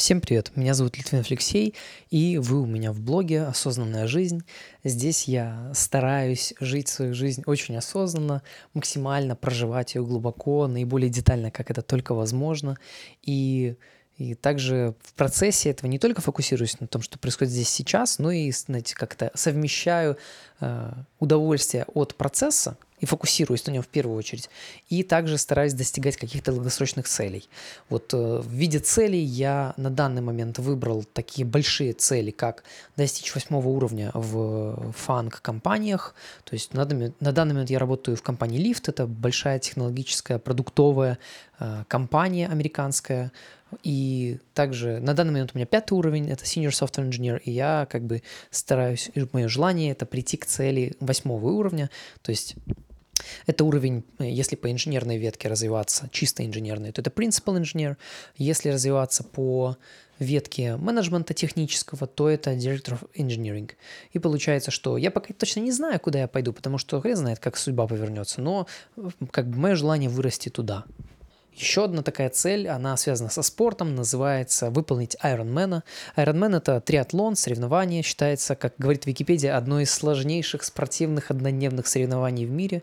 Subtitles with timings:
[0.00, 1.74] Всем привет, меня зовут Литвин Алексей,
[2.08, 4.42] и вы у меня в блоге «Осознанная жизнь».
[4.82, 8.42] Здесь я стараюсь жить свою жизнь очень осознанно,
[8.72, 12.78] максимально проживать ее глубоко, наиболее детально, как это только возможно.
[13.22, 13.76] И
[14.16, 18.30] и также в процессе этого не только фокусируюсь на том, что происходит здесь сейчас, но
[18.30, 20.16] и, знаете, как-то совмещаю
[20.60, 24.48] э, удовольствие от процесса, и фокусируюсь на нем в первую очередь.
[24.88, 27.48] И также стараюсь достигать каких-то долгосрочных целей.
[27.88, 32.64] Вот э, в виде целей я на данный момент выбрал такие большие цели, как
[32.96, 36.14] достичь восьмого уровня в фанк-компаниях.
[36.44, 38.84] То есть на, на данный момент я работаю в компании Lyft.
[38.88, 41.18] Это большая технологическая продуктовая
[41.58, 43.32] э, компания американская.
[43.84, 47.86] И также на данный момент у меня пятый уровень, это Senior Software Engineer, и я
[47.88, 51.88] как бы стараюсь, мое желание это прийти к цели восьмого уровня,
[52.22, 52.56] то есть
[53.46, 57.96] это уровень, э, если по инженерной ветке развиваться, чисто инженерной, то это Principal Engineer.
[58.36, 59.76] Если развиваться по
[60.18, 63.70] ветке менеджмента технического, то это of Engineering.
[64.12, 67.38] И получается, что я пока точно не знаю, куда я пойду, потому что хрен знает,
[67.38, 70.84] как судьба повернется, но э, как бы мое желание вырасти туда.
[71.54, 75.82] Еще одна такая цель, она связана со спортом, называется выполнить Ironman.
[76.16, 82.50] Ironman– это триатлон, соревнование, считается, как говорит Википедия, одной из сложнейших спортивных однодневных соревнований в
[82.50, 82.82] мире.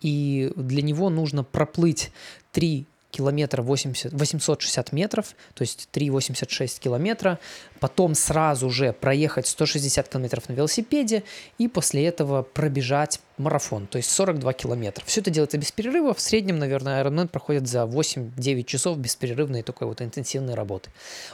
[0.00, 2.12] И для него нужно проплыть
[2.52, 7.38] три километра 80, 860 метров, то есть 3,86 километра,
[7.78, 11.22] потом сразу же проехать 160 километров на велосипеде
[11.58, 15.04] и после этого пробежать марафон, то есть 42 километра.
[15.06, 16.14] Все это делается без перерыва.
[16.14, 20.90] В среднем, наверное, Ironman проходит за 8-9 часов беспрерывной такой вот интенсивной работы.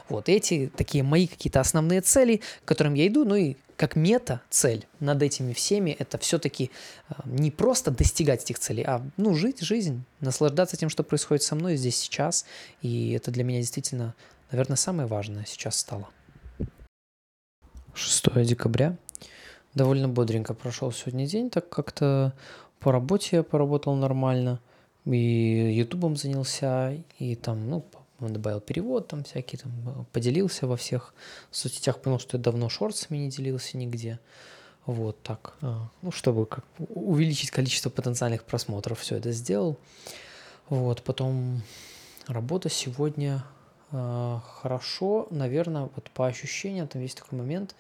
[0.09, 4.87] Вот эти такие мои какие-то основные цели, к которым я иду, ну и как мета-цель
[4.99, 6.73] над этими всеми, это все-таки
[7.09, 11.55] э, не просто достигать этих целей, а ну, жить жизнь, наслаждаться тем, что происходит со
[11.55, 12.45] мной здесь сейчас.
[12.83, 14.17] И это для меня действительно,
[14.51, 16.09] наверное, самое важное сейчас стало.
[17.95, 18.97] 6 декабря.
[19.79, 22.35] Довольно бодренько прошел сегодня день, так как-то
[22.81, 24.61] по работе я поработал нормально,
[25.05, 27.85] и ютубом занялся, и там, ну,
[28.19, 29.71] он добавил перевод там всякий, там,
[30.13, 31.15] поделился во всех
[31.53, 34.19] соцсетях, понял, что я давно шортсами не делился нигде.
[34.85, 35.55] Вот так.
[35.61, 39.79] А, ну, чтобы как увеличить количество потенциальных просмотров, все это сделал.
[40.69, 41.63] Вот, потом
[42.27, 43.45] работа сегодня
[43.93, 47.77] э, хорошо, наверное, вот по ощущениям, там есть такой момент,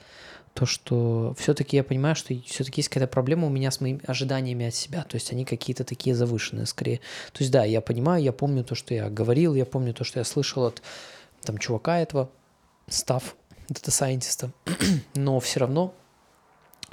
[0.58, 4.66] то, что все-таки я понимаю, что все-таки есть какая-то проблема у меня с моими ожиданиями
[4.66, 6.98] от себя, то есть они какие-то такие завышенные скорее.
[7.32, 10.19] То есть да, я понимаю, я помню то, что я говорил, я помню то, что
[10.19, 10.82] я слышал от
[11.44, 12.28] там чувака этого,
[12.88, 13.36] staff
[13.69, 14.50] дата-сайентиста,
[15.14, 15.94] но все равно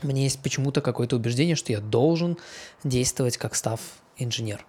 [0.03, 2.37] мне есть почему-то какое-то убеждение, что я должен
[2.83, 3.79] действовать как staff
[4.17, 4.63] инженер.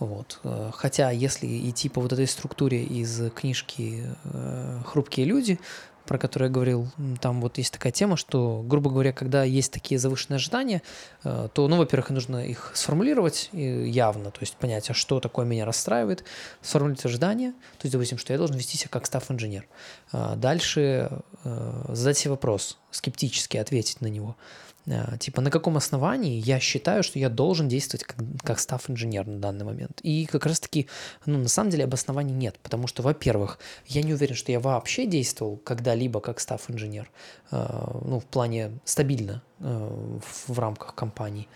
[0.00, 0.40] Вот.
[0.42, 5.60] Э, хотя, если идти по вот этой структуре из книжки э, «Хрупкие люди»,
[6.10, 6.88] про который я говорил,
[7.20, 10.82] там вот есть такая тема, что, грубо говоря, когда есть такие завышенные ожидания,
[11.22, 15.64] э, то, ну, во-первых, нужно их сформулировать явно, то есть понять, а что такое меня
[15.64, 16.24] расстраивает,
[16.62, 19.68] сформулировать ожидания, то есть, допустим, что я должен вести себя как став-инженер.
[20.12, 24.69] Э, дальше э, задать себе вопрос, скептически ответить на него– Э,
[25.18, 29.64] типа, на каком основании я считаю, что я должен действовать как, как став-инженер на данный
[29.64, 30.00] момент.
[30.02, 30.88] И как раз-таки,
[31.26, 35.06] ну, на самом деле обоснований нет, потому что, во-первых, я не уверен, что я вообще
[35.06, 37.10] действовал когда-либо как став-инженер,
[37.50, 40.18] э, ну, в плане стабильно э,
[40.48, 41.46] в, рамках компании.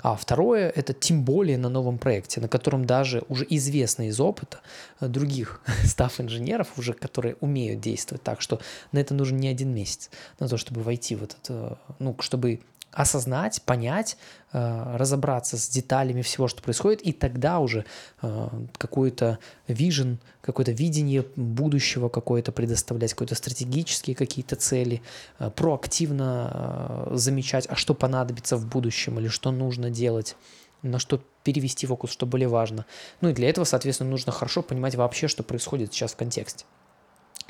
[0.00, 4.60] А второе– это тем более на новом проекте, на котором даже уже известно из опыта
[5.00, 8.60] других став-инженеров, уже которые умеют действовать так, что
[8.92, 12.60] на это нужен не один месяц, на то, чтобы войти в этот, ну, чтобы
[12.94, 14.16] осознать, понять,
[14.52, 17.84] э, разобраться с деталями всего, что происходит, и тогда уже
[18.22, 19.38] э, какой-то
[19.68, 25.02] вижен, какое-то видение будущего какое-то предоставлять, какие-то стратегические какие-то цели,
[25.38, 30.36] э, проактивно замечать, а что понадобится в будущем или что нужно делать
[30.82, 32.86] на что перевести фокус, что более важно.
[33.20, 36.66] Ну и для этого, соответственно, нужно хорошо понимать вообще, что происходит сейчас в контексте.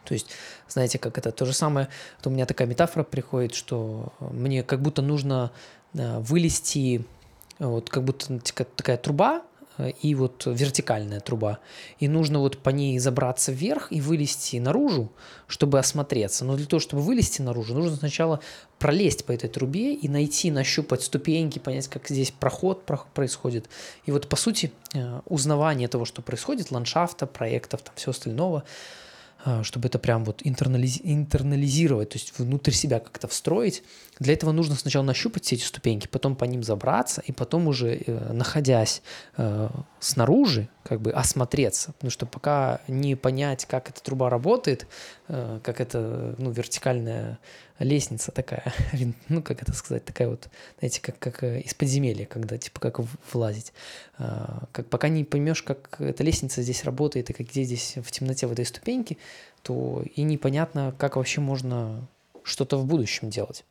[0.05, 0.29] То есть,
[0.69, 4.81] знаете, как это то же самое, вот у меня такая метафора приходит, что мне как
[4.81, 5.51] будто нужно
[5.95, 7.05] э, вылезти,
[7.59, 8.39] вот как будто
[8.77, 9.43] такая труба,
[9.79, 11.59] э, и вот вертикальная труба.
[11.99, 15.11] И нужно вот по ней забраться вверх и вылезти наружу,
[15.47, 16.45] чтобы осмотреться.
[16.45, 18.41] Но для того, чтобы вылезти наружу, нужно сначала
[18.79, 22.85] пролезть по этой трубе и найти, нащупать ступеньки, понять, как здесь проход
[23.15, 23.69] происходит.
[24.05, 29.04] И вот, по сути, э, узнавание того, что происходит, ландшафта, проектов, там, всего остального– а,
[29.63, 33.83] чтобы это прям вот интернализи- интернализировать, то есть внутрь себя как-то встроить.
[34.19, 38.03] Для этого нужно сначала нащупать все эти ступеньки, потом по ним забраться, и потом уже,
[38.07, 39.03] э, находясь
[39.37, 39.69] э,
[40.01, 44.87] снаружи, как бы осмотреться, потому что пока не понять, как эта труба работает,
[45.29, 47.39] э, как это, ну, вертикальная
[47.79, 48.73] лестница такая,
[49.29, 50.49] ну, как это сказать, такая вот,
[50.79, 53.01] знаете, как, как э, из подземелья, когда, типа, как
[53.33, 53.73] влазить.
[54.19, 58.11] А, как, пока не поймешь, как эта лестница здесь работает и как где здесь в
[58.13, 59.17] темноте в этой ступеньке,
[59.63, 62.07] то и непонятно, как вообще можно
[62.43, 63.65] что-то в будущем делать.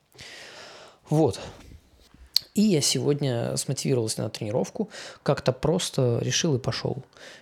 [1.10, 1.40] Вот,
[2.54, 4.90] и я сегодня смотивировался на тренировку,
[5.24, 6.98] как-то просто решил и пошел.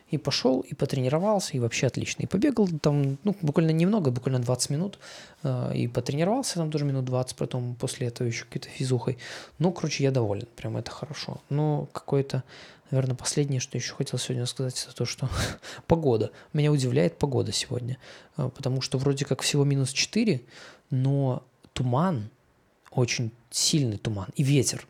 [0.10, 2.24] И пошел, и потренировался, и вообще отлично.
[2.24, 5.00] И побегал там, ну, буквально немного, буквально 20 минут,
[5.44, 9.18] э, и потренировался там тоже минут 20, потом после этого еще какой-то физухой.
[9.60, 11.42] Ну, короче, я доволен, прям это хорошо.
[11.50, 12.44] Но какое-то,
[12.90, 15.30] наверное, последнее, что еще хотел сегодня сказать, это то, что
[15.88, 16.32] погода.
[16.54, 17.98] Меня удивляет погода сегодня,
[18.38, 20.42] э, потому что вроде как всего минус 4,
[20.90, 21.44] но
[21.74, 22.30] туман,
[22.92, 24.88] очень сильный туман и ветер.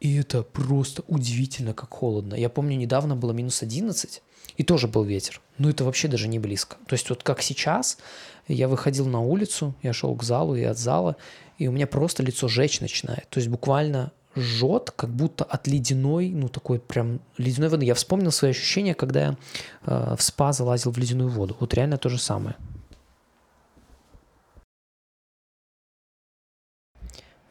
[0.00, 2.34] И это просто удивительно, как холодно.
[2.34, 4.22] Я помню, недавно было минус 11,
[4.56, 5.40] и тоже был ветер.
[5.58, 6.76] Но это вообще даже не близко.
[6.86, 7.98] То есть вот как сейчас,
[8.46, 11.16] я выходил на улицу, я шел к залу и от зала,
[11.58, 13.28] и у меня просто лицо жечь начинает.
[13.30, 17.86] То есть буквально жжет, как будто от ледяной, ну такой прям ледяной воды.
[17.86, 19.36] Я вспомнил свои ощущения, когда я
[19.86, 21.56] э, в спа залазил в ледяную воду.
[21.58, 22.56] Вот реально то же самое.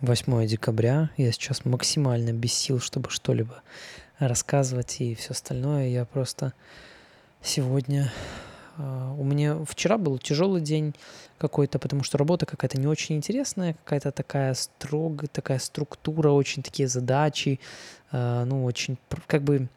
[0.06, 1.10] 8 декабря.
[1.18, 3.62] Я сейчас максимально без сил, чтобы что-либо
[4.20, 5.88] рассказывать и все остальное.
[5.88, 6.54] Я просто
[7.42, 8.12] сегодня...
[8.78, 10.94] А, у меня вчера был тяжелый день
[11.38, 16.88] какой-то, потому что работа какая-то не очень интересная, какая-то такая строгая, такая структура, очень такие
[16.88, 17.60] задачи,
[18.12, 19.68] а, ну, очень как бы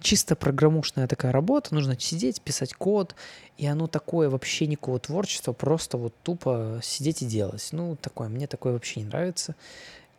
[0.00, 3.14] чисто программушная такая работа, нужно сидеть, писать код,
[3.56, 7.68] и оно такое вообще никакого творчества, просто вот тупо сидеть и делать.
[7.72, 9.54] Ну, такое, мне такое вообще не нравится.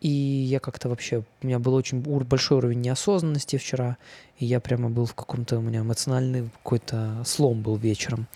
[0.01, 3.97] И я как-то вообще, у меня был очень большой уровень неосознанности вчера,
[4.37, 8.27] и я прямо был в каком-то, у меня эмоциональный какой-то слом был вечером.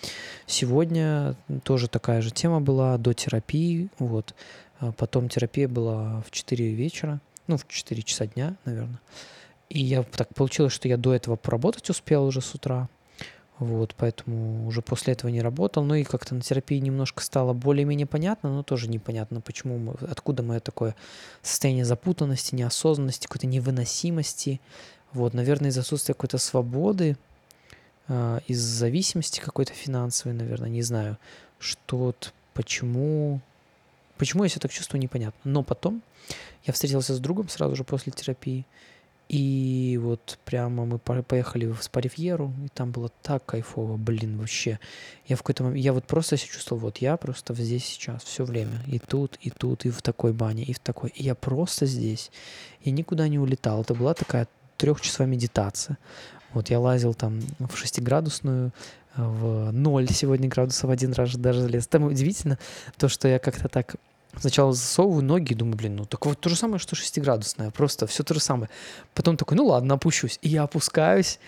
[0.46, 4.36] Сегодня тоже такая же тема была до терапии, вот.
[4.80, 9.00] А потом терапия была в 4 вечера, ну, в 4 часа дня, наверное.
[9.70, 12.90] И я так получилось, что я до этого поработать успел уже с утра.
[13.64, 15.86] Вот, поэтому уже после этого не работал.
[15.86, 20.44] Ну и как-то на терапии немножко стало более-менее понятно, но тоже непонятно, почему, мы, откуда
[20.44, 20.96] мое такое
[21.42, 24.60] состояние запутанности, неосознанности, какой-то невыносимости.
[25.14, 27.16] Вот, наверное, из отсутствия какой-то свободы,
[28.10, 31.18] э, из зависимости какой-то финансовой, наверное, не знаю,
[31.58, 33.40] что вот почему,
[34.18, 35.40] почему я себя так чувствую, непонятно.
[35.50, 36.02] Но потом
[36.66, 38.66] я встретился с другом сразу же после терапии,
[39.30, 44.80] и вот прямо мы поехали в Спаривьеру, и там было так кайфово, блин, вообще.
[45.26, 48.44] Я в какой-то момент, я вот просто себя чувствовал, вот я просто здесь сейчас, все
[48.44, 51.10] время, и тут, и тут, и в такой бане, и в такой.
[51.12, 52.32] И я просто здесь.
[52.84, 53.82] Я никуда не улетал.
[53.82, 54.48] Это была такая
[54.78, 55.98] трехчасовая медитация.
[56.54, 58.72] Вот я лазил там в шестиградусную,
[59.16, 61.88] в ноль сегодня градусов один раз даже залез.
[61.88, 62.58] Там удивительно
[62.98, 63.96] то, что я как-то так
[64.40, 68.08] Сначала засовываю ноги и думаю, блин, ну так вот то же самое, что шестиградусное, просто
[68.08, 68.70] все то же самое.
[69.14, 70.40] Потом такой, ну ладно, опущусь.
[70.42, 71.40] И я опускаюсь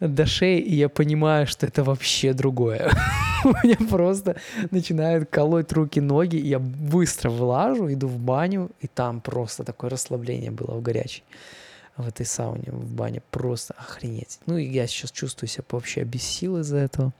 [0.00, 2.90] до шеи, и я понимаю, что это вообще другое.
[3.44, 4.36] У меня просто
[4.70, 9.90] начинают колоть руки, ноги, и я быстро вылажу, иду в баню, и там просто такое
[9.90, 11.24] расслабление было в горячей,
[11.96, 13.22] в этой сауне, в бане.
[13.30, 14.38] Просто охренеть.
[14.46, 17.12] Ну и я сейчас чувствую себя вообще без сил из-за этого.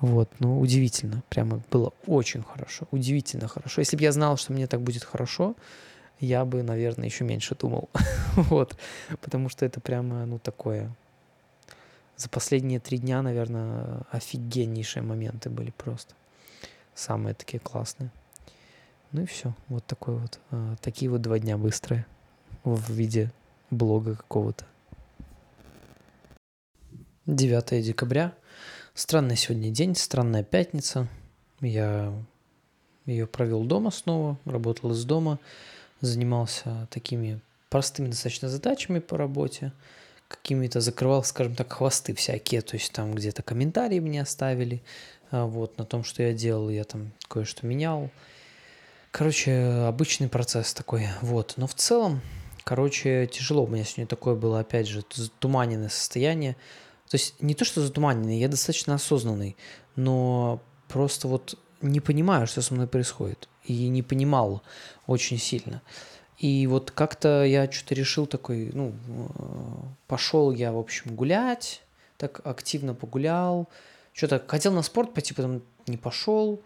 [0.00, 1.22] Вот, ну, удивительно.
[1.28, 2.86] Прямо было очень хорошо.
[2.90, 3.80] Удивительно хорошо.
[3.80, 5.56] Если бы я знал, что мне так будет хорошо,
[6.20, 7.88] я бы, наверное, еще меньше думал.
[8.36, 8.76] вот.
[9.20, 10.94] Потому что это прямо, ну, такое...
[12.16, 16.14] За последние три дня, наверное, офигеннейшие моменты были просто.
[16.94, 18.10] Самые такие классные.
[19.12, 19.54] Ну и все.
[19.68, 20.40] Вот такой вот.
[20.50, 22.06] А, такие вот два дня быстрые.
[22.64, 23.30] В виде
[23.70, 24.64] блога какого-то.
[27.26, 28.32] 9 декабря.
[28.96, 31.06] Странный сегодня день, странная пятница.
[31.60, 32.14] Я
[33.04, 35.38] ее провел дома снова, работал из дома,
[36.00, 39.74] занимался такими простыми достаточно задачами по работе,
[40.28, 44.82] какими-то закрывал, скажем так, хвосты всякие, то есть там где-то комментарии мне оставили,
[45.30, 48.08] а, вот, на том, что я делал, я там кое-что менял.
[49.10, 49.52] Короче,
[49.86, 51.52] обычный процесс такой, вот.
[51.58, 52.22] Но в целом,
[52.64, 53.64] короче, тяжело.
[53.64, 55.02] У меня сегодня такое было, опять же,
[55.38, 56.56] туманенное состояние.
[57.08, 59.56] То есть не то, что затуманенный, я достаточно осознанный,
[59.94, 63.48] но просто вот не понимаю, что со мной происходит.
[63.64, 64.62] И не понимал
[65.06, 65.82] очень сильно.
[66.38, 68.92] И вот как-то я что-то решил такой, ну,
[70.06, 71.82] пошел я, в общем, гулять,
[72.18, 73.68] так активно погулял.
[74.12, 76.60] Что-то хотел на спорт пойти, потом не пошел.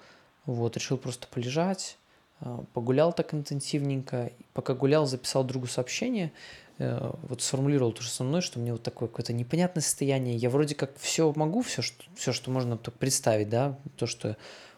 [0.47, 1.97] Вот, решил просто полежать.
[2.41, 6.31] э, погулял так интенсивненько, пока гулял, записал другу сообщение, э,
[6.81, 10.97] вот сформулировал тоже со мной, что мне вот такое какое-то непонятное состояние, я вроде как
[10.99, 14.37] все могу, все, что, все, что можно так представить, да, то, что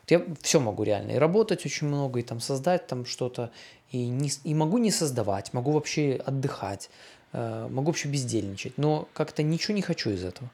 [0.09, 3.53] я все могу реально, и работать очень много, и там создать там что-то,
[3.91, 6.91] и, не, и могу не создавать, могу вообще отдыхать,
[7.33, 10.51] э, могу вообще бездельничать, но как-то ничего не хочу из этого.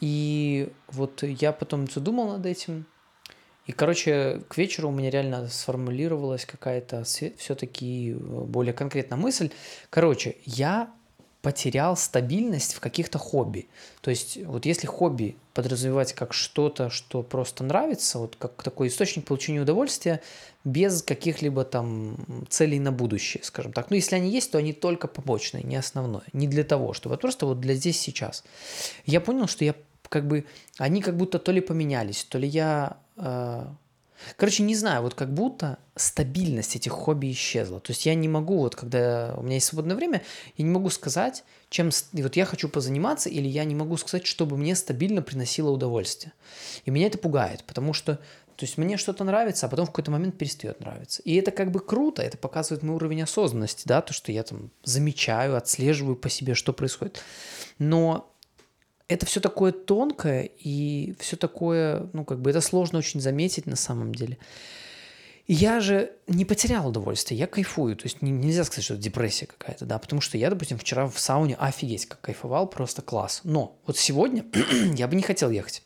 [0.00, 2.86] И вот я потом задумал над этим,
[3.66, 9.50] и, короче, к вечеру у меня реально сформулировалась какая-то все-таки э, более конкретная мысль.
[9.90, 10.90] Короче, я
[11.42, 13.68] потерял стабильность в каких-то хобби.
[14.00, 19.24] То есть вот если хобби подразумевать как что-то, что просто нравится, вот как такой источник
[19.24, 20.20] получения удовольствия,
[20.64, 23.90] без каких-либо там целей на будущее, скажем так.
[23.90, 26.24] Ну, если они есть, то они только побочные, не основное.
[26.32, 28.42] Не для того, чтобы просто вот для здесь сейчас.
[29.04, 29.76] Я понял, что я
[30.08, 30.46] как бы,
[30.78, 35.78] они как будто то ли поменялись, то ли я Короче, не знаю, вот как будто
[35.94, 37.80] стабильность этих хобби исчезла.
[37.80, 40.22] То есть я не могу, вот когда у меня есть свободное время,
[40.56, 44.56] я не могу сказать, чем вот я хочу позаниматься, или я не могу сказать, чтобы
[44.56, 46.32] мне стабильно приносило удовольствие.
[46.86, 48.18] И меня это пугает, потому что
[48.56, 51.20] то есть мне что-то нравится, а потом в какой-то момент перестает нравиться.
[51.22, 54.70] И это как бы круто, это показывает мой уровень осознанности, да, то, что я там
[54.82, 57.20] замечаю, отслеживаю по себе, что происходит.
[57.78, 58.32] Но
[59.08, 63.76] это все такое тонкое и все такое, ну, как бы это сложно очень заметить на
[63.76, 64.38] самом деле.
[65.48, 67.96] Я же не потерял удовольствие, я кайфую.
[67.96, 71.18] То есть нельзя сказать, что это депрессия какая-то, да, потому что я, допустим, вчера в
[71.20, 73.42] сауне офигеть как кайфовал, просто класс.
[73.44, 74.44] Но вот сегодня
[74.96, 75.84] я бы не хотел ехать.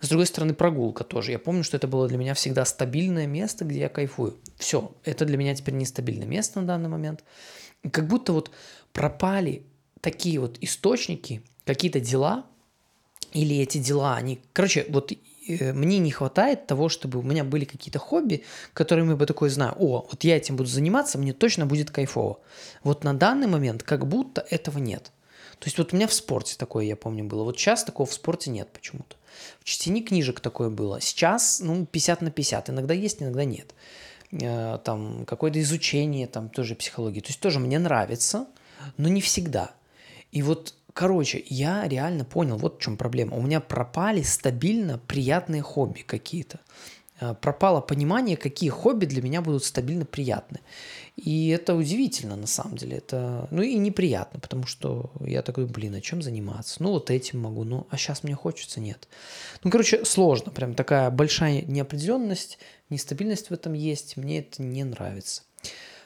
[0.00, 1.32] С другой стороны, прогулка тоже.
[1.32, 4.36] Я помню, что это было для меня всегда стабильное место, где я кайфую.
[4.56, 7.24] Все, это для меня теперь нестабильное место на данный момент.
[7.90, 8.50] Как будто вот
[8.92, 9.64] пропали
[10.00, 12.46] такие вот источники, какие-то дела,
[13.32, 14.40] или эти дела, они...
[14.52, 19.16] Короче, вот э, мне не хватает того, чтобы у меня были какие-то хобби, которыми я
[19.16, 22.38] бы такой знаю, о, вот я этим буду заниматься, мне точно будет кайфово.
[22.82, 25.12] Вот на данный момент как будто этого нет.
[25.58, 27.44] То есть вот у меня в спорте такое, я помню, было.
[27.44, 29.16] Вот сейчас такого в спорте нет почему-то.
[29.60, 31.00] В чтении книжек такое было.
[31.00, 32.70] Сейчас, ну, 50 на 50.
[32.70, 33.72] Иногда есть, иногда нет.
[34.32, 37.20] Э, там какое-то изучение, там тоже психологии.
[37.20, 38.46] То есть тоже мне нравится,
[38.96, 39.70] но не всегда.
[40.32, 43.36] И вот Короче, я реально понял, вот в чем проблема.
[43.36, 46.60] У меня пропали стабильно приятные хобби какие-то.
[47.22, 50.60] Э, пропало понимание, какие хобби для меня будут стабильно приятны.
[51.16, 52.98] И это удивительно на самом деле.
[52.98, 56.82] Это, ну и неприятно, потому что я такой, блин, а чем заниматься?
[56.82, 59.08] Ну вот этим могу, ну а сейчас мне хочется, нет.
[59.62, 60.50] Ну, короче, сложно.
[60.50, 62.58] Прям такая большая неопределенность,
[62.90, 64.16] нестабильность в этом есть.
[64.16, 65.42] Мне это не нравится.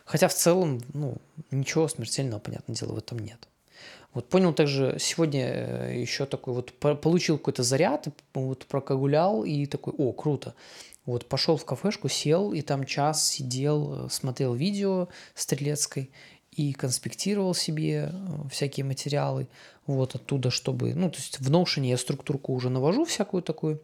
[0.05, 1.17] Хотя в целом, ну,
[1.51, 3.49] ничего смертельного, понятное дело, в этом нет.
[4.17, 9.93] Вот понял также сегодня э, еще такой вот получил какой-то заряд, вот прокагулял и такой,
[9.99, 10.55] о, круто.
[11.05, 16.11] Вот пошел в кафешку, сел и там час сидел, э, смотрел видео стрелецкой
[16.51, 19.49] и конспектировал себе э, всякие материалы
[19.87, 23.83] вот оттуда, чтобы, ну, то есть в Notion я структурку уже навожу всякую такую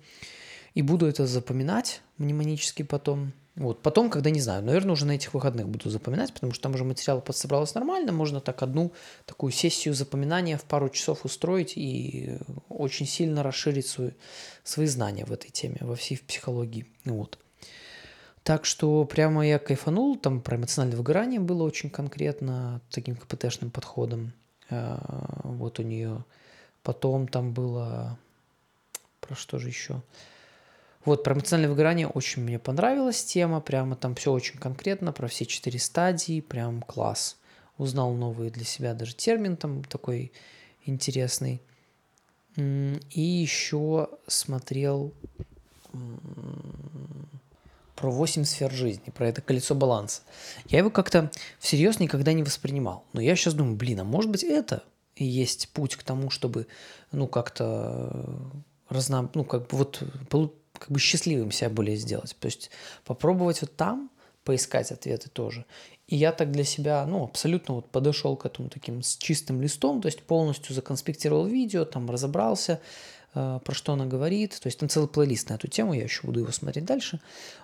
[0.72, 3.34] и буду это запоминать мнемонически потом.
[3.54, 3.82] Вот.
[3.82, 6.84] Потом, когда не знаю, наверное, уже на этих выходных буду запоминать, потому что там уже
[6.84, 8.92] материал подсобралось нормально, можно так одну
[9.26, 14.16] такую сессию запоминания в пару часов устроить и очень сильно расширить свой,
[14.64, 16.86] свои знания в этой теме, во всей психологии.
[17.04, 17.38] Вот.
[18.42, 24.32] Так что прямо я кайфанул, там про эмоциональное выгорание было очень конкретно, таким КПТшным подходом.
[24.68, 26.24] А, вот у нее.
[26.82, 28.18] Потом там было...
[29.20, 30.02] Про что же еще?
[31.04, 35.44] Вот, про эмоциональное выгорание очень мне понравилась тема, прямо там все очень конкретно, про все
[35.46, 37.36] четыре стадии, прям класс.
[37.76, 40.32] Узнал новый для себя даже термин там такой
[40.84, 41.60] интересный.
[42.56, 45.12] И еще смотрел
[47.96, 50.22] про 8 сфер жизни, про это колесо баланса.
[50.66, 53.04] Я его как-то всерьез никогда не воспринимал.
[53.12, 54.82] Но я сейчас думаю, блин, а может быть это
[55.16, 56.66] и есть путь к тому, чтобы,
[57.10, 58.26] ну, как-то
[58.88, 59.76] разно, ну, как бы
[60.30, 62.36] вот как бы счастливым себя более сделать.
[62.40, 62.70] То есть
[63.04, 64.10] попробовать вот там
[64.44, 65.64] поискать ответы тоже.
[66.08, 70.02] И я так для себя, ну, абсолютно вот подошел к этому таким с чистым листом,
[70.02, 72.80] то есть полностью законспектировал видео, там разобрался,
[73.34, 74.58] э, про что она говорит.
[74.60, 77.20] То есть там целый плейлист на эту тему, я еще буду его смотреть дальше.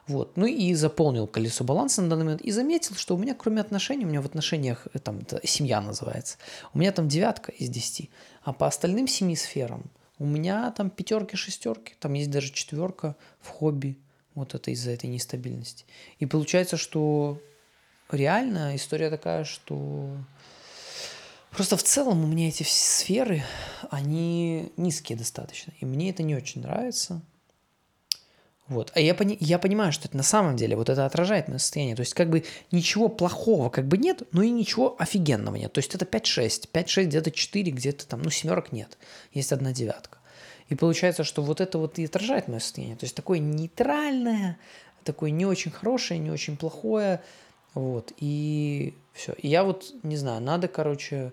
[0.07, 0.37] Вот.
[0.37, 4.05] Ну и заполнил колесо баланса на данный момент и заметил, что у меня кроме отношений,
[4.05, 6.39] у меня в отношениях, э, там, семья называется,
[6.73, 8.11] у меня там девятка из десяти,
[8.45, 9.83] а по остальным семи сферам–
[10.19, 13.99] у меня там пятерки, шестерки, там есть даже четверка в хобби.
[14.35, 15.85] Вот это из-за этой нестабильности.
[16.19, 17.41] И получается, что
[18.11, 20.17] реально история такая, что
[21.51, 23.43] просто в целом у меня эти сферы,
[23.91, 25.73] они низкие достаточно.
[25.81, 27.21] И мне это не очень нравится.
[28.69, 28.93] Вот.
[28.95, 31.97] А я, пони- я понимаю, что это на самом деле вот это отражает мое состояние.
[31.97, 35.73] То есть как бы ничего плохого как бы нет, но и ничего офигенного нет.
[35.73, 36.69] То есть это 5-6.
[36.71, 38.99] 5-6, где-то 4, где-то там, ну, семерок нет.
[39.33, 40.19] Есть одна девятка.
[40.69, 42.97] И получается, что вот это вот и отражает мое состояние.
[42.97, 44.59] То есть такое нейтральное,
[45.03, 47.23] такое не очень хорошее, не очень плохое.
[47.73, 48.13] Вот.
[48.19, 49.33] И все.
[49.33, 51.33] И я вот, не знаю, надо, короче,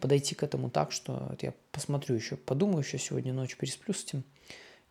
[0.00, 4.04] подойти к этому так, что вот я посмотрю еще, подумаю еще сегодня ночью, пересплю с
[4.04, 4.22] этим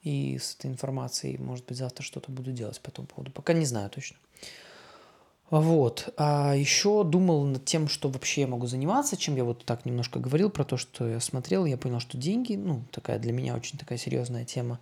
[0.06, 3.32] и с этой информацией, может быть, завтра что-то буду делать по этому поводу.
[3.32, 4.18] Пока не знаю точно.
[5.50, 6.14] Вот.
[6.16, 10.20] А еще думал над тем, что вообще я могу заниматься, чем я вот так немножко
[10.20, 13.80] говорил про то, что я смотрел, я понял, что деньги, ну, такая для меня очень
[13.80, 14.80] такая серьезная тема.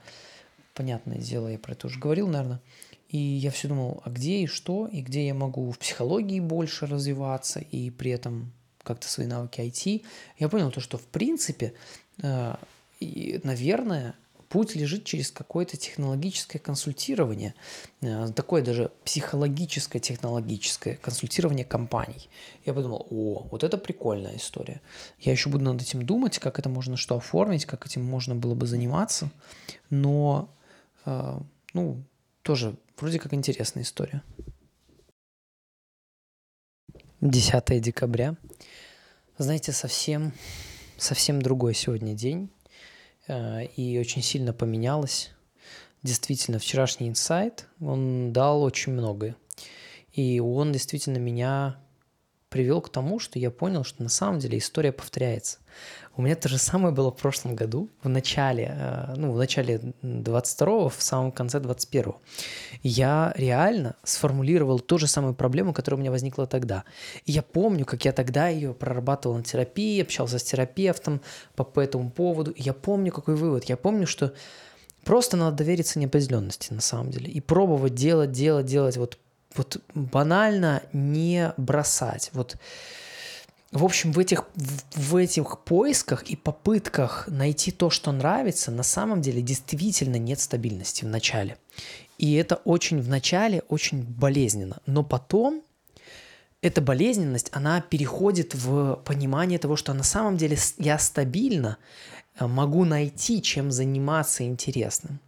[0.73, 2.61] Понятное дело, я про это уже говорил, наверное.
[3.07, 6.85] И я все думал, а где и что, и где я могу в психологии больше
[6.85, 8.51] развиваться, и при этом
[8.83, 10.03] как-то свои навыки IT.
[10.39, 11.73] Я понял то, что в принципе,
[12.21, 12.55] э,
[12.99, 14.15] наверное,
[14.53, 17.55] путь лежит через какое-то технологическое консультирование,
[18.01, 22.29] э, такое даже психологическое технологическое консультирование компаний.
[22.63, 24.79] Я подумал, о, вот это прикольная история.
[25.19, 28.53] Я еще буду над этим думать, как это можно что оформить, как этим можно было
[28.53, 29.31] бы заниматься,
[29.89, 30.47] но,
[31.05, 31.39] э,
[31.73, 32.03] ну,
[32.43, 34.21] тоже вроде как интересная история.
[37.21, 38.35] 10 декабря.
[39.39, 40.31] Знаете, совсем,
[40.97, 42.51] совсем другой сегодня день.
[43.27, 45.31] Э, и очень сильно поменялось.
[46.01, 49.35] Действительно, вчерашний инсайт, он дал очень многое.
[50.11, 51.77] И он действительно меня
[52.53, 55.57] привел к тому, что я понял, что на самом деле история повторяется.
[56.15, 59.81] У меня то же самое было в прошлом году, в начале, э, ну, в начале
[60.03, 62.21] 22-го, в самом конце 21-го.
[62.83, 66.83] Я реально сформулировал ту же самую проблему, которая у меня возникла тогда.
[67.25, 71.21] И я помню, как я тогда ее прорабатывал на терапии, общался с терапевтом
[71.55, 72.51] по, по этому поводу.
[72.51, 73.63] И я помню, какой вывод.
[73.63, 74.31] Я помню, что
[75.03, 77.31] просто надо довериться неопределенности на самом деле.
[77.31, 78.97] И пробовать делать, делать, делать.
[78.97, 79.17] Вот,
[79.55, 82.29] вот банально не бросать.
[82.33, 82.57] Вот
[83.73, 84.45] в общем, в этих,
[84.93, 91.05] в этих поисках и попытках найти то, что нравится, на самом деле действительно нет стабильности
[91.05, 91.57] в начале.
[92.19, 94.77] И это очень в начале очень болезненно.
[94.85, 95.63] Но потом
[96.61, 101.77] эта болезненность, она переходит в понимание того, что на самом деле я стабильно
[102.39, 105.19] э, могу найти, чем заниматься интересным.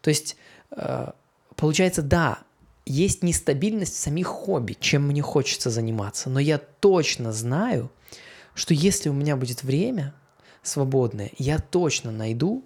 [0.00, 0.36] То есть,
[0.70, 1.12] э,
[1.56, 2.38] получается, да,
[2.84, 6.30] есть нестабильность в самих хобби, чем мне хочется заниматься.
[6.30, 7.90] Но я точно знаю,
[8.54, 10.14] что если у меня будет время
[10.62, 12.64] свободное, я точно найду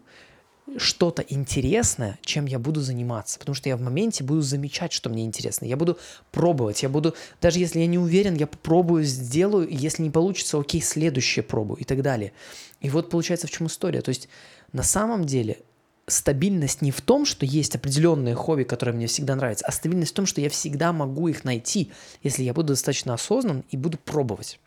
[0.79, 3.38] что-то интересное, чем я буду заниматься.
[3.38, 5.64] Потому что я в моменте буду замечать, что мне интересно.
[5.64, 5.98] Я буду
[6.33, 6.83] пробовать.
[6.83, 9.68] Я буду, даже если я не уверен, я попробую, сделаю.
[9.70, 12.33] Если не получится, окей, следующее пробую и так далее.
[12.81, 14.00] И вот получается в чем история.
[14.00, 14.29] То есть
[14.72, 15.59] на самом деле
[16.07, 20.14] стабильность не в том, что есть определенные хобби, которые мне всегда нравятся, а стабильность в
[20.14, 21.90] том, что я всегда могу их найти,
[22.23, 24.59] если я буду достаточно осознан и буду пробовать.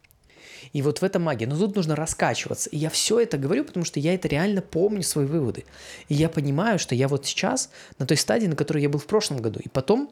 [0.74, 1.48] И вот в этом магия.
[1.48, 2.70] Но тут нужно раскачиваться.
[2.70, 5.64] И я все это говорю, потому что я это реально помню, свои выводы.
[6.10, 9.06] И я понимаю, что я вот сейчас на той стадии, на которой я был в
[9.06, 9.60] прошлом году.
[9.64, 10.10] И потом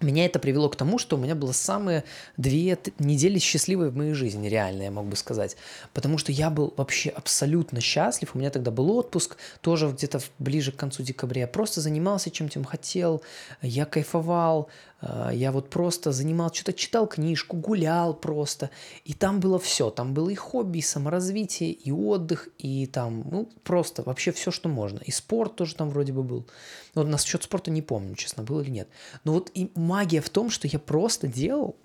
[0.00, 2.04] меня это привело к тому, что у меня было самые
[2.36, 5.56] две недели счастливые в моей жизни, реально, я мог бы сказать.
[5.92, 8.34] Потому что я был вообще абсолютно счастлив.
[8.34, 11.42] У меня тогда был отпуск, тоже где-то ближе к концу декабря.
[11.42, 13.22] Я просто занимался чем тем хотел,
[13.62, 14.68] я кайфовал,
[15.02, 18.70] я вот просто занимался, что-то читал книжку, гулял просто.
[19.04, 19.90] И там было все.
[19.90, 24.68] Там было и хобби, и саморазвитие, и отдых, и там, ну, просто вообще все, что
[24.68, 24.98] можно.
[25.00, 26.46] И спорт тоже там вроде бы был.
[26.94, 28.88] Вот насчет спорта не помню, честно, был или нет.
[29.24, 31.76] Но вот и магия в том, что я просто делал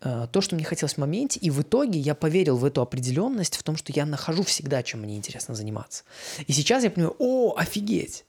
[0.00, 3.56] э, то, что мне хотелось в моменте, и в итоге я поверил в эту определенность,
[3.56, 6.04] в том, что я нахожу всегда, чем мне интересно заниматься.
[6.46, 8.24] И сейчас я понимаю, о, офигеть!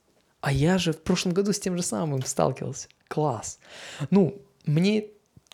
[0.45, 2.87] А я же в прошлом году с тем же самым сталкивался.
[3.07, 3.57] Класс.
[4.11, 5.07] Ну, мне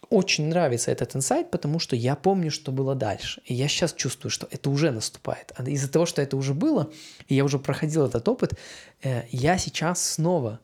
[0.10, 3.42] очень нравится этот инсайт, потому что я помню, что было дальше.
[3.46, 5.54] И я сейчас чувствую, что это уже наступает.
[5.56, 6.92] А из-за того, что это уже было,
[7.30, 8.60] и я уже проходил этот опыт,
[9.02, 10.60] э, я сейчас снова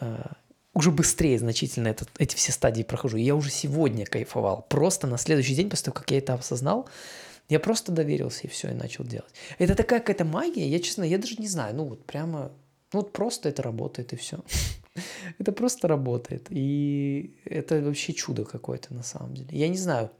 [0.00, 0.24] э,
[0.74, 3.16] уже быстрее значительно этот, эти все стадии прохожу.
[3.16, 4.66] Я уже сегодня кайфовал.
[4.68, 6.88] Просто на следующий день, после того, как я это осознал,
[7.48, 9.32] я просто доверился и все, и начал делать.
[9.58, 12.50] Это такая какая-то магия, я честно, я даже не знаю, ну вот прямо,
[12.92, 14.38] ну вот просто это работает и все.
[15.38, 16.46] это просто работает.
[16.50, 19.48] И это вообще чудо какое-то на самом деле.
[19.52, 20.10] Я не знаю,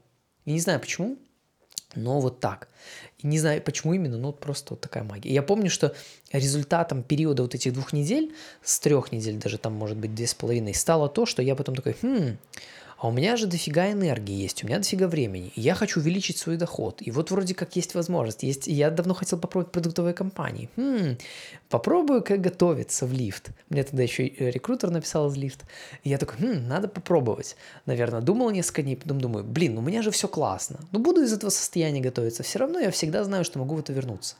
[0.45, 1.17] я не знаю почему,
[1.95, 2.69] но вот так.
[3.19, 5.31] И не знаю, почему именно, но вот просто вот такая магия.
[5.31, 5.95] Я помню, что
[6.31, 8.33] результатом периода вот этих двух недель,
[8.63, 11.75] с трех недель даже там, может быть, две с половиной, стало то, что я потом
[11.75, 12.37] такой, хм,
[13.03, 16.37] а у меня же дофига энергии есть, у меня дофига времени, и я хочу увеличить
[16.37, 17.01] свой доход.
[17.01, 18.43] И вот вроде как есть возможность.
[18.43, 20.69] Есть, я давно хотел попробовать продуктовые компании.
[20.77, 21.17] Хм,
[21.67, 23.49] попробую как готовиться в лифт.
[23.67, 25.65] Мне тогда еще рекрутер написал из лифт.
[26.05, 27.57] И я такой, хм, надо попробовать.
[27.85, 30.79] Наверное, думал несколько дней, потом думаю, блин, у меня же все классно.
[30.93, 32.41] Ну, буду из этого состояния готовиться.
[32.43, 34.37] Все равно я всегда знаю, что могу в это вернуться.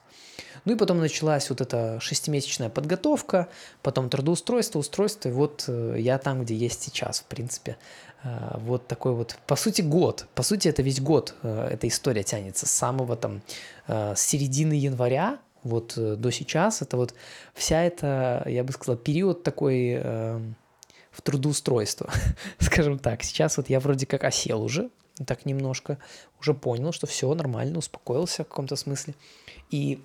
[0.66, 3.50] Ну и потом началась вот эта шестимесячная подготовка,
[3.82, 7.78] потом трудоустройство, устройство, и вот э, я там, где есть сейчас, в принципе.
[8.24, 10.28] Э, вот такой вот, по сути, год.
[10.36, 12.66] По сути, это весь год э, эта история тянется.
[12.66, 13.42] С самого там,
[13.88, 16.82] с середины января вот до сейчас.
[16.82, 17.14] Это вот
[17.54, 20.00] вся эта, я бы сказал, период такой
[21.12, 22.10] в трудоустройство,
[22.60, 23.24] скажем так.
[23.24, 24.90] Сейчас вот я вроде как осел уже,
[25.26, 25.98] так немножко,
[26.40, 29.16] уже понял, что все нормально, успокоился в каком-то смысле.
[29.70, 30.02] И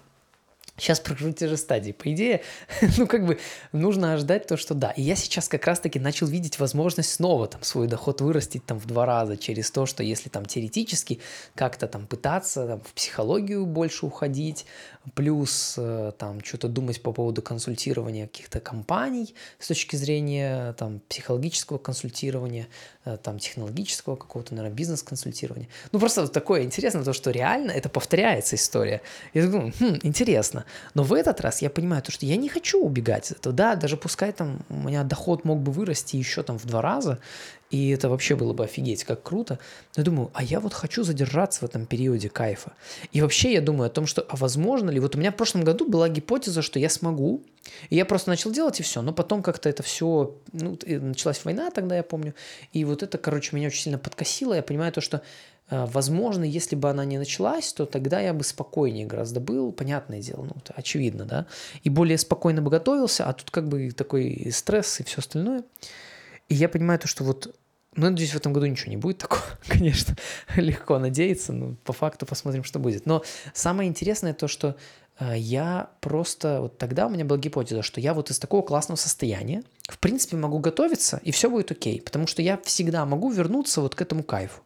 [0.76, 1.92] Сейчас прохожу те стадии.
[1.92, 2.42] По идее,
[2.98, 3.38] ну как бы
[3.72, 4.90] нужно ожидать то, что да.
[4.92, 8.86] И я сейчас как раз-таки начал видеть возможность снова там свой доход вырастить там в
[8.86, 11.20] два раза через то, что если там теоретически
[11.54, 14.66] как-то там пытаться там, в психологию больше уходить,
[15.14, 21.78] плюс э, там что-то думать по поводу консультирования каких-то компаний с точки зрения там психологического
[21.78, 22.68] консультирования,
[23.04, 25.68] э, там технологического какого-то, наверное, бизнес-консультирования.
[25.92, 29.00] Ну просто такое интересно, то, что реально это повторяется история.
[29.34, 30.57] Я думаю, хм, интересно.
[30.94, 33.54] Но в этот раз я понимаю то, что я не хочу убегать от этого.
[33.54, 37.18] Да, даже пускай там у меня доход мог бы вырасти еще там в два раза,
[37.70, 39.58] и это вообще было бы офигеть, как круто.
[39.96, 42.72] Но я думаю, а я вот хочу задержаться в этом периоде кайфа.
[43.12, 45.64] И вообще я думаю о том, что, а возможно ли, вот у меня в прошлом
[45.64, 47.42] году была гипотеза, что я смогу,
[47.90, 51.70] и я просто начал делать и все, но потом как-то это все, ну, началась война
[51.70, 52.34] тогда, я помню,
[52.72, 55.22] и вот это, короче, меня очень сильно подкосило, я понимаю то, что
[55.70, 60.44] Возможно, если бы она не началась, то тогда я бы спокойнее гораздо был, понятное дело,
[60.44, 61.46] ну, это очевидно, да,
[61.82, 65.64] и более спокойно бы готовился, а тут как бы такой стресс и все остальное.
[66.48, 67.54] И я понимаю то, что вот
[67.98, 70.16] ну, надеюсь, в этом году ничего не будет такого, конечно,
[70.56, 73.06] легко надеяться, но по факту посмотрим, что будет.
[73.06, 74.76] Но самое интересное то, что
[75.18, 78.96] э, я просто, вот тогда у меня была гипотеза, что я вот из такого классного
[78.96, 83.80] состояния, в принципе, могу готовиться, и все будет окей, потому что я всегда могу вернуться
[83.80, 84.62] вот к этому кайфу.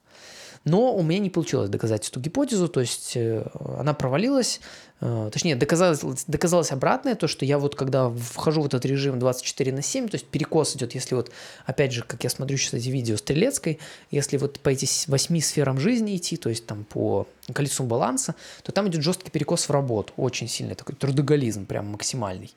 [0.65, 3.45] Но у меня не получилось доказать эту гипотезу, то есть э,
[3.79, 4.61] она провалилась,
[5.01, 9.73] э, точнее, доказалось, доказалось обратное, то, что я вот когда вхожу в этот режим 24
[9.73, 11.33] на 7, то есть перекос идет, если вот,
[11.67, 13.81] опять же, как я смотрю сейчас эти видео Стрелецкой,
[14.13, 18.71] если вот по этим восьми сферам жизни идти, то есть там по количеству баланса, то
[18.71, 22.53] там идет жесткий перекос в работу, очень сильный такой трудоголизм, прям максимальный.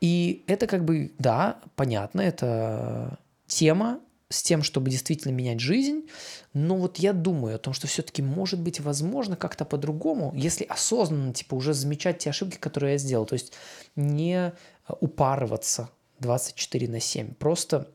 [0.00, 6.06] И это как бы, да, понятно, это тема, с тем, чтобы действительно менять жизнь,
[6.52, 11.32] но вот я думаю о том, что все-таки может быть возможно как-то по-другому, если осознанно,
[11.32, 13.54] типа, уже замечать те ошибки, которые я сделал, то есть
[13.96, 14.52] не
[15.00, 17.88] упарываться 24 на 7, просто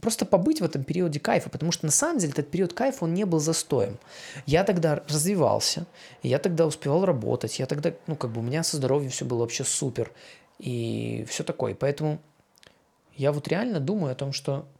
[0.00, 3.12] просто побыть в этом периоде кайфа, потому что на самом деле этот период кайфа, он
[3.12, 3.98] не был застоем.
[4.46, 5.86] Я тогда развивался,
[6.22, 9.40] я тогда успевал работать, я тогда, ну, как бы у меня со здоровьем все было
[9.40, 10.10] вообще супер,
[10.58, 11.74] и все такое.
[11.74, 12.18] Поэтому
[13.14, 14.66] я вот реально думаю о том, что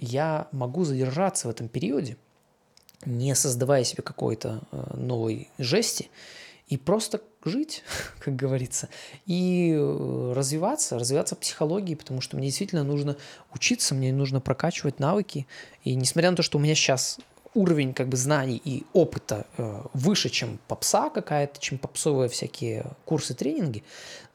[0.00, 2.16] я могу задержаться в этом периоде,
[3.04, 6.10] не создавая себе какой-то э, новой жести,
[6.68, 7.82] и просто жить,
[8.20, 8.88] как говорится,
[9.26, 13.16] и э, развиваться, развиваться в психологии, потому что мне действительно нужно
[13.52, 15.46] учиться, мне нужно прокачивать навыки.
[15.84, 17.18] И несмотря на то, что у меня сейчас
[17.54, 23.34] уровень как бы знаний и опыта э, выше, чем попса какая-то, чем попсовые всякие курсы,
[23.34, 23.82] тренинги.